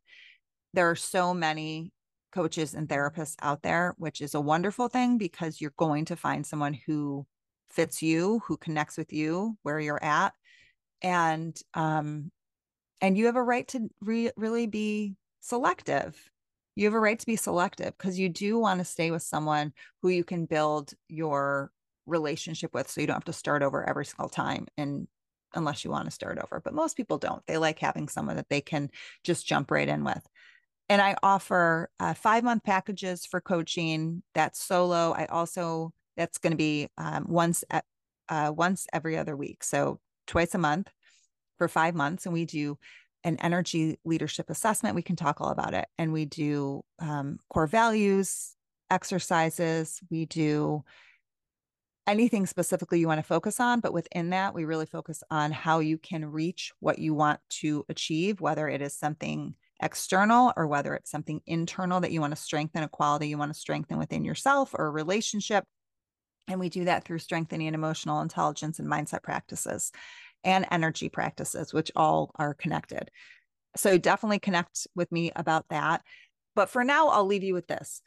there 0.74 0.90
are 0.90 0.96
so 0.96 1.32
many 1.32 1.92
coaches 2.32 2.74
and 2.74 2.88
therapists 2.88 3.36
out 3.40 3.62
there, 3.62 3.94
which 3.96 4.20
is 4.20 4.34
a 4.34 4.40
wonderful 4.40 4.88
thing 4.88 5.18
because 5.18 5.60
you're 5.60 5.72
going 5.76 6.04
to 6.06 6.16
find 6.16 6.44
someone 6.44 6.74
who 6.74 7.24
fits 7.68 8.02
you, 8.02 8.42
who 8.46 8.56
connects 8.56 8.96
with 8.96 9.12
you 9.12 9.56
where 9.62 9.80
you're 9.80 10.02
at. 10.02 10.32
And 11.00 11.58
um 11.74 12.30
and 13.00 13.16
you 13.18 13.26
have 13.26 13.36
a 13.36 13.42
right 13.42 13.68
to 13.68 13.88
re- 14.00 14.32
really 14.36 14.66
be 14.66 15.16
selective. 15.40 16.18
You 16.74 16.86
have 16.86 16.94
a 16.94 17.00
right 17.00 17.18
to 17.18 17.26
be 17.26 17.36
selective 17.36 17.96
because 17.96 18.18
you 18.18 18.28
do 18.28 18.58
want 18.58 18.80
to 18.80 18.84
stay 18.84 19.10
with 19.10 19.22
someone 19.22 19.72
who 20.02 20.08
you 20.08 20.24
can 20.24 20.46
build 20.46 20.92
your 21.08 21.70
relationship 22.06 22.74
with 22.74 22.90
so 22.90 23.00
you 23.00 23.06
don't 23.06 23.16
have 23.16 23.24
to 23.24 23.32
start 23.32 23.62
over 23.62 23.88
every 23.88 24.04
single 24.06 24.28
time 24.28 24.66
and 24.76 25.06
unless 25.54 25.84
you 25.84 25.90
want 25.90 26.06
to 26.06 26.10
start 26.10 26.38
over. 26.38 26.60
But 26.64 26.74
most 26.74 26.96
people 26.96 27.18
don't. 27.18 27.44
They 27.46 27.58
like 27.58 27.78
having 27.78 28.08
someone 28.08 28.36
that 28.36 28.48
they 28.48 28.60
can 28.60 28.90
just 29.22 29.46
jump 29.46 29.70
right 29.70 29.88
in 29.88 30.02
with 30.02 30.26
and 30.88 31.00
I 31.00 31.16
offer 31.22 31.90
uh, 31.98 32.14
five 32.14 32.44
month 32.44 32.64
packages 32.64 33.26
for 33.26 33.40
coaching. 33.40 34.22
That's 34.34 34.62
solo. 34.62 35.12
I 35.12 35.26
also 35.26 35.92
that's 36.16 36.38
going 36.38 36.52
to 36.52 36.56
be 36.56 36.88
um, 36.98 37.26
once 37.28 37.64
at, 37.70 37.84
uh, 38.28 38.52
once 38.54 38.86
every 38.92 39.16
other 39.16 39.36
week, 39.36 39.64
so 39.64 40.00
twice 40.26 40.54
a 40.54 40.58
month 40.58 40.90
for 41.58 41.68
five 41.68 41.94
months, 41.94 42.26
and 42.26 42.32
we 42.32 42.44
do 42.44 42.78
an 43.24 43.36
energy 43.40 43.98
leadership 44.04 44.50
assessment. 44.50 44.94
We 44.94 45.02
can 45.02 45.16
talk 45.16 45.40
all 45.40 45.50
about 45.50 45.74
it, 45.74 45.86
and 45.98 46.12
we 46.12 46.24
do 46.24 46.84
um, 46.98 47.38
core 47.48 47.66
values 47.66 48.54
exercises. 48.90 50.00
We 50.10 50.26
do 50.26 50.84
anything 52.06 52.46
specifically 52.46 53.00
you 53.00 53.08
want 53.08 53.18
to 53.18 53.26
focus 53.26 53.60
on, 53.60 53.80
but 53.80 53.94
within 53.94 54.30
that, 54.30 54.54
we 54.54 54.64
really 54.64 54.86
focus 54.86 55.22
on 55.30 55.52
how 55.52 55.78
you 55.78 55.96
can 55.96 56.26
reach 56.26 56.70
what 56.80 56.98
you 56.98 57.14
want 57.14 57.40
to 57.48 57.84
achieve, 57.88 58.40
whether 58.40 58.68
it 58.68 58.82
is 58.82 58.94
something 58.94 59.54
external 59.82 60.52
or 60.56 60.66
whether 60.66 60.94
it's 60.94 61.10
something 61.10 61.40
internal 61.46 62.00
that 62.00 62.12
you 62.12 62.20
want 62.20 62.34
to 62.34 62.40
strengthen, 62.40 62.82
a 62.82 62.88
quality 62.88 63.28
you 63.28 63.38
want 63.38 63.52
to 63.52 63.58
strengthen 63.58 63.98
within 63.98 64.24
yourself 64.24 64.74
or 64.74 64.86
a 64.86 64.90
relationship. 64.90 65.64
And 66.48 66.60
we 66.60 66.68
do 66.68 66.84
that 66.84 67.04
through 67.04 67.18
strengthening 67.18 67.74
emotional 67.74 68.20
intelligence 68.20 68.78
and 68.78 68.88
mindset 68.88 69.22
practices 69.22 69.92
and 70.44 70.66
energy 70.70 71.08
practices, 71.08 71.72
which 71.72 71.90
all 71.96 72.30
are 72.36 72.54
connected. 72.54 73.10
So 73.76 73.98
definitely 73.98 74.38
connect 74.38 74.86
with 74.94 75.10
me 75.10 75.32
about 75.34 75.66
that. 75.70 76.02
But 76.54 76.70
for 76.70 76.84
now, 76.84 77.08
I'll 77.08 77.26
leave 77.26 77.42
you 77.42 77.54
with 77.54 77.66
this. 77.66 78.02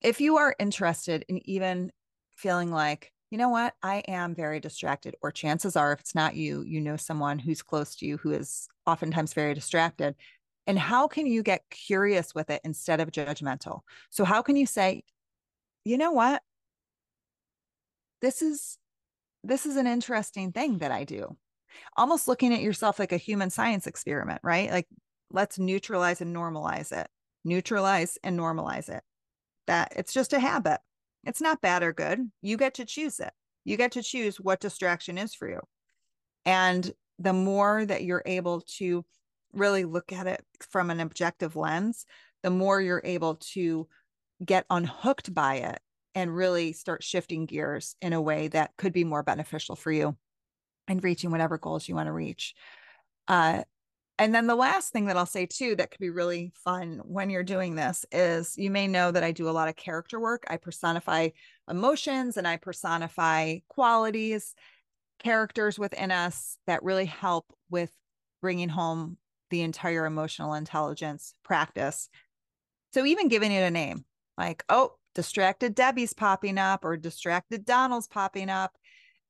If 0.00 0.20
you 0.20 0.38
are 0.38 0.56
interested 0.58 1.24
in 1.28 1.46
even 1.48 1.92
feeling 2.36 2.70
like, 2.70 3.12
you 3.30 3.38
know 3.38 3.48
what, 3.48 3.74
I 3.82 3.96
am 4.08 4.34
very 4.34 4.60
distracted, 4.60 5.14
or 5.22 5.30
chances 5.30 5.76
are, 5.76 5.92
if 5.92 6.00
it's 6.00 6.14
not 6.14 6.36
you, 6.36 6.62
you 6.62 6.80
know 6.80 6.96
someone 6.96 7.38
who's 7.38 7.62
close 7.62 7.96
to 7.96 8.06
you 8.06 8.16
who 8.16 8.32
is 8.32 8.68
oftentimes 8.86 9.34
very 9.34 9.54
distracted, 9.54 10.14
and 10.66 10.78
how 10.78 11.08
can 11.08 11.26
you 11.26 11.42
get 11.42 11.62
curious 11.70 12.34
with 12.34 12.50
it 12.50 12.60
instead 12.64 13.00
of 13.00 13.10
judgmental? 13.10 13.80
So 14.10 14.24
how 14.24 14.42
can 14.42 14.56
you 14.56 14.66
say 14.66 15.02
you 15.84 15.98
know 15.98 16.12
what? 16.12 16.42
This 18.22 18.40
is 18.42 18.78
this 19.42 19.66
is 19.66 19.76
an 19.76 19.86
interesting 19.86 20.52
thing 20.52 20.78
that 20.78 20.90
i 20.90 21.04
do. 21.04 21.36
Almost 21.96 22.26
looking 22.26 22.54
at 22.54 22.62
yourself 22.62 22.98
like 22.98 23.12
a 23.12 23.18
human 23.18 23.50
science 23.50 23.86
experiment 23.86 24.40
right? 24.42 24.70
Like 24.70 24.88
let's 25.30 25.58
neutralize 25.58 26.20
and 26.20 26.34
normalize 26.34 26.92
it. 26.92 27.08
Neutralize 27.44 28.16
and 28.22 28.38
normalize 28.38 28.88
it. 28.88 29.02
That 29.66 29.92
it's 29.96 30.12
just 30.12 30.32
a 30.32 30.40
habit. 30.40 30.80
It's 31.24 31.40
not 31.40 31.60
bad 31.60 31.82
or 31.82 31.92
good. 31.92 32.20
You 32.42 32.56
get 32.56 32.74
to 32.74 32.84
choose 32.84 33.20
it. 33.20 33.32
You 33.64 33.76
get 33.76 33.92
to 33.92 34.02
choose 34.02 34.38
what 34.38 34.60
distraction 34.60 35.18
is 35.18 35.34
for 35.34 35.48
you. 35.48 35.60
And 36.44 36.90
the 37.18 37.32
more 37.32 37.84
that 37.84 38.04
you're 38.04 38.22
able 38.26 38.62
to 38.78 39.04
really 39.56 39.84
look 39.84 40.12
at 40.12 40.26
it 40.26 40.44
from 40.70 40.90
an 40.90 41.00
objective 41.00 41.56
lens, 41.56 42.06
the 42.42 42.50
more 42.50 42.80
you're 42.80 43.02
able 43.04 43.36
to 43.36 43.88
get 44.44 44.66
unhooked 44.70 45.32
by 45.32 45.56
it 45.56 45.80
and 46.14 46.34
really 46.34 46.72
start 46.72 47.02
shifting 47.02 47.46
gears 47.46 47.96
in 48.00 48.12
a 48.12 48.20
way 48.20 48.48
that 48.48 48.72
could 48.76 48.92
be 48.92 49.04
more 49.04 49.22
beneficial 49.22 49.76
for 49.76 49.90
you 49.90 50.16
and 50.86 51.02
reaching 51.02 51.30
whatever 51.30 51.58
goals 51.58 51.88
you 51.88 51.94
want 51.94 52.06
to 52.06 52.12
reach. 52.12 52.54
Uh, 53.26 53.62
and 54.18 54.32
then 54.32 54.46
the 54.46 54.54
last 54.54 54.92
thing 54.92 55.06
that 55.06 55.16
I'll 55.16 55.26
say 55.26 55.46
too 55.46 55.74
that 55.76 55.90
could 55.90 56.00
be 56.00 56.10
really 56.10 56.52
fun 56.54 57.00
when 57.04 57.30
you're 57.30 57.42
doing 57.42 57.74
this 57.74 58.06
is 58.12 58.56
you 58.56 58.70
may 58.70 58.86
know 58.86 59.10
that 59.10 59.24
I 59.24 59.32
do 59.32 59.48
a 59.48 59.50
lot 59.50 59.68
of 59.68 59.74
character 59.74 60.20
work. 60.20 60.44
I 60.48 60.56
personify 60.56 61.30
emotions 61.68 62.36
and 62.36 62.46
I 62.46 62.56
personify 62.56 63.58
qualities, 63.68 64.54
characters 65.18 65.78
within 65.78 66.12
us 66.12 66.58
that 66.66 66.84
really 66.84 67.06
help 67.06 67.52
with 67.70 67.90
bringing 68.40 68.68
home 68.68 69.16
the 69.54 69.62
entire 69.62 70.04
emotional 70.04 70.54
intelligence 70.54 71.32
practice. 71.44 72.08
So 72.92 73.06
even 73.06 73.28
giving 73.28 73.52
it 73.52 73.62
a 73.62 73.70
name, 73.70 74.04
like, 74.36 74.64
oh, 74.68 74.94
distracted 75.14 75.76
Debbie's 75.76 76.12
popping 76.12 76.58
up 76.58 76.84
or 76.84 76.96
distracted 76.96 77.64
Donald's 77.64 78.08
popping 78.08 78.50
up. 78.50 78.72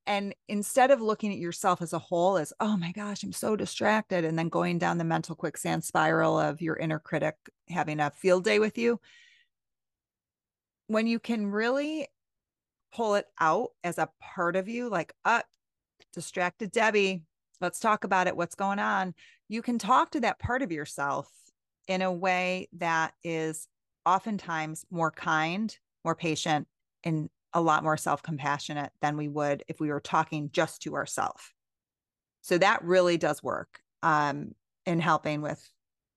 And 0.07 0.35
instead 0.49 0.91
of 0.91 1.03
looking 1.03 1.31
at 1.31 1.39
yourself 1.39 1.83
as 1.83 1.93
a 1.93 1.99
whole 1.99 2.39
as, 2.39 2.55
oh 2.59 2.79
my 2.79 2.91
gosh, 2.93 3.23
I'm 3.23 3.33
so 3.33 3.55
distracted, 3.55 4.25
and 4.25 4.39
then 4.39 4.49
going 4.49 4.79
down 4.79 4.97
the 4.97 5.05
mental 5.05 5.35
quicksand 5.35 5.85
spiral 5.85 6.41
of 6.41 6.63
your 6.63 6.77
inner 6.77 6.99
critic 6.99 7.37
having 7.69 8.01
a 8.01 8.11
field 8.11 8.45
day 8.45 8.59
with 8.59 8.79
you, 8.79 8.99
when 10.87 11.07
you 11.07 11.19
can 11.19 11.51
really 11.51 12.09
pull 12.95 13.17
it 13.17 13.27
out 13.39 13.71
as 13.83 13.99
a 13.99 14.09
part 14.23 14.57
of 14.57 14.69
you, 14.69 14.89
like, 14.89 15.13
uh, 15.27 15.43
distracted 16.15 16.73
Debbie, 16.73 17.25
let's 17.61 17.81
talk 17.81 18.05
about 18.05 18.27
it. 18.27 18.37
What's 18.37 18.55
going 18.55 18.79
on? 18.79 19.15
You 19.49 19.63
can 19.63 19.79
talk 19.79 20.11
to 20.13 20.21
that 20.21 20.39
part 20.39 20.63
of 20.63 20.73
yourself 20.73 21.31
in 21.87 22.03
a 22.03 22.13
way 22.13 22.69
that 22.73 23.15
is 23.23 23.69
oftentimes 24.07 24.85
more 24.91 25.11
kind, 25.11 25.77
more 26.05 26.15
patient, 26.15 26.67
and 27.03 27.29
a 27.53 27.61
lot 27.61 27.85
more 27.85 27.97
self 27.97 28.23
compassionate 28.23 28.93
than 29.01 29.17
we 29.17 29.29
would 29.29 29.63
if 29.69 29.81
we 29.81 29.91
were 29.91 30.01
talking 30.01 30.51
just 30.53 30.83
to 30.83 30.95
ourselves. 30.95 31.43
So 32.43 32.59
that 32.59 32.83
really 32.85 33.17
does 33.17 33.43
work 33.43 33.81
um, 34.03 34.53
in 34.87 35.01
helping 35.01 35.41
with 35.41 35.67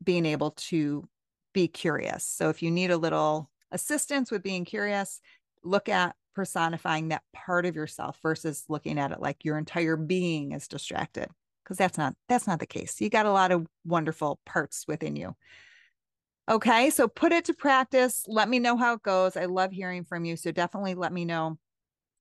being 0.03 0.25
able 0.25 0.51
to 0.51 1.07
be 1.53 1.67
curious. 1.67 2.25
So 2.25 2.49
if 2.49 2.61
you 2.61 2.71
need 2.71 2.91
a 2.91 2.97
little 2.97 3.49
assistance 3.71 4.31
with 4.31 4.43
being 4.43 4.65
curious, 4.65 5.21
look 5.63 5.89
at 5.89 6.15
personifying 6.35 7.09
that 7.09 7.23
part 7.33 7.65
of 7.65 7.75
yourself 7.75 8.19
versus 8.21 8.63
looking 8.69 8.99
at 8.99 9.11
it 9.11 9.19
like 9.19 9.43
your 9.43 9.57
entire 9.57 9.95
being 9.95 10.51
is 10.51 10.67
distracted 10.67 11.29
because 11.67 11.77
that's 11.77 11.97
not 11.97 12.15
that's 12.29 12.47
not 12.47 12.59
the 12.59 12.65
case. 12.65 13.01
You 13.01 13.09
got 13.09 13.25
a 13.25 13.31
lot 13.31 13.51
of 13.51 13.67
wonderful 13.83 14.39
parts 14.45 14.85
within 14.87 15.17
you. 15.17 15.35
Okay, 16.49 16.89
so 16.91 17.09
put 17.09 17.33
it 17.33 17.43
to 17.45 17.53
practice. 17.53 18.23
Let 18.25 18.47
me 18.47 18.59
know 18.59 18.77
how 18.77 18.93
it 18.93 19.03
goes. 19.03 19.35
I 19.35 19.45
love 19.45 19.71
hearing 19.71 20.05
from 20.05 20.23
you. 20.23 20.37
So 20.37 20.51
definitely 20.51 20.95
let 20.95 21.11
me 21.11 21.25
know. 21.25 21.57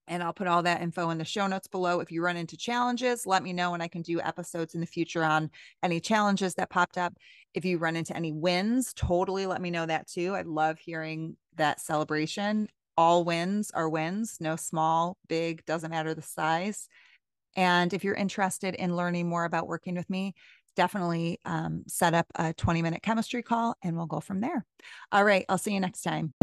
And 0.08 0.20
I'll 0.20 0.32
put 0.32 0.48
all 0.48 0.64
that 0.64 0.82
info 0.82 1.10
in 1.10 1.18
the 1.18 1.24
show 1.24 1.46
notes 1.46 1.68
below. 1.68 2.00
If 2.00 2.10
you 2.10 2.22
run 2.22 2.36
into 2.36 2.56
challenges, 2.56 3.24
let 3.24 3.44
me 3.44 3.52
know 3.52 3.74
and 3.74 3.82
I 3.82 3.88
can 3.88 4.02
do 4.02 4.20
episodes 4.20 4.74
in 4.74 4.80
the 4.80 4.86
future 4.86 5.22
on 5.22 5.50
any 5.80 6.00
challenges 6.00 6.54
that 6.56 6.70
popped 6.70 6.98
up. 6.98 7.14
If 7.54 7.64
you 7.64 7.78
run 7.78 7.94
into 7.94 8.16
any 8.16 8.32
wins, 8.32 8.92
totally 8.94 9.46
let 9.46 9.60
me 9.60 9.70
know 9.70 9.86
that 9.86 10.08
too. 10.08 10.34
I 10.34 10.42
love 10.42 10.78
hearing 10.78 11.36
that 11.54 11.80
celebration. 11.80 12.68
All 12.96 13.24
wins 13.24 13.70
are 13.74 13.88
wins, 13.88 14.38
no 14.40 14.56
small, 14.56 15.16
big, 15.28 15.64
doesn't 15.66 15.90
matter 15.90 16.14
the 16.14 16.22
size. 16.22 16.88
And 17.56 17.92
if 17.92 18.04
you're 18.04 18.14
interested 18.14 18.74
in 18.74 18.94
learning 18.94 19.28
more 19.28 19.44
about 19.44 19.66
working 19.66 19.96
with 19.96 20.08
me, 20.08 20.34
definitely 20.76 21.40
um, 21.44 21.82
set 21.88 22.14
up 22.14 22.26
a 22.36 22.52
20 22.52 22.82
minute 22.82 23.02
chemistry 23.02 23.42
call 23.42 23.74
and 23.82 23.96
we'll 23.96 24.06
go 24.06 24.20
from 24.20 24.40
there. 24.40 24.64
All 25.10 25.24
right. 25.24 25.44
I'll 25.48 25.58
see 25.58 25.72
you 25.72 25.80
next 25.80 26.02
time. 26.02 26.34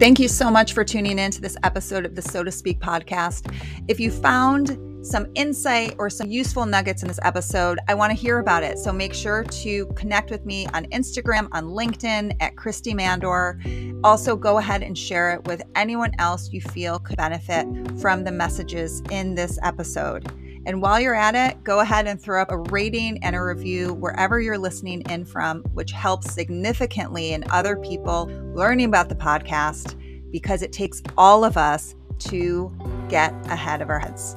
Thank 0.00 0.18
you 0.18 0.28
so 0.28 0.50
much 0.50 0.72
for 0.72 0.82
tuning 0.82 1.18
in 1.18 1.30
to 1.30 1.42
this 1.42 1.58
episode 1.62 2.06
of 2.06 2.14
the 2.14 2.22
Sow 2.22 2.42
to 2.42 2.50
Speak 2.50 2.80
podcast. 2.80 3.54
If 3.86 4.00
you 4.00 4.10
found 4.10 4.89
some 5.02 5.26
insight 5.34 5.94
or 5.98 6.10
some 6.10 6.30
useful 6.30 6.66
nuggets 6.66 7.02
in 7.02 7.08
this 7.08 7.20
episode, 7.22 7.78
I 7.88 7.94
want 7.94 8.10
to 8.10 8.16
hear 8.16 8.38
about 8.38 8.62
it. 8.62 8.78
So 8.78 8.92
make 8.92 9.14
sure 9.14 9.44
to 9.44 9.86
connect 9.96 10.30
with 10.30 10.44
me 10.44 10.66
on 10.68 10.84
Instagram, 10.86 11.48
on 11.52 11.66
LinkedIn 11.66 12.36
at 12.40 12.56
Kristy 12.56 12.94
Mandour. 12.94 13.60
Also, 14.04 14.36
go 14.36 14.58
ahead 14.58 14.82
and 14.82 14.96
share 14.96 15.32
it 15.32 15.44
with 15.44 15.62
anyone 15.74 16.12
else 16.18 16.52
you 16.52 16.60
feel 16.60 16.98
could 16.98 17.16
benefit 17.16 17.66
from 18.00 18.24
the 18.24 18.32
messages 18.32 19.02
in 19.10 19.34
this 19.34 19.58
episode. 19.62 20.30
And 20.66 20.82
while 20.82 21.00
you're 21.00 21.14
at 21.14 21.34
it, 21.34 21.64
go 21.64 21.80
ahead 21.80 22.06
and 22.06 22.20
throw 22.20 22.42
up 22.42 22.50
a 22.50 22.58
rating 22.58 23.22
and 23.24 23.34
a 23.34 23.42
review 23.42 23.94
wherever 23.94 24.40
you're 24.40 24.58
listening 24.58 25.00
in 25.08 25.24
from, 25.24 25.62
which 25.72 25.92
helps 25.92 26.34
significantly 26.34 27.32
in 27.32 27.44
other 27.50 27.76
people 27.76 28.30
learning 28.54 28.86
about 28.86 29.08
the 29.08 29.14
podcast 29.14 29.96
because 30.30 30.62
it 30.62 30.72
takes 30.72 31.02
all 31.16 31.44
of 31.44 31.56
us 31.56 31.94
to 32.18 32.70
get 33.08 33.32
ahead 33.46 33.80
of 33.80 33.88
our 33.88 33.98
heads. 33.98 34.36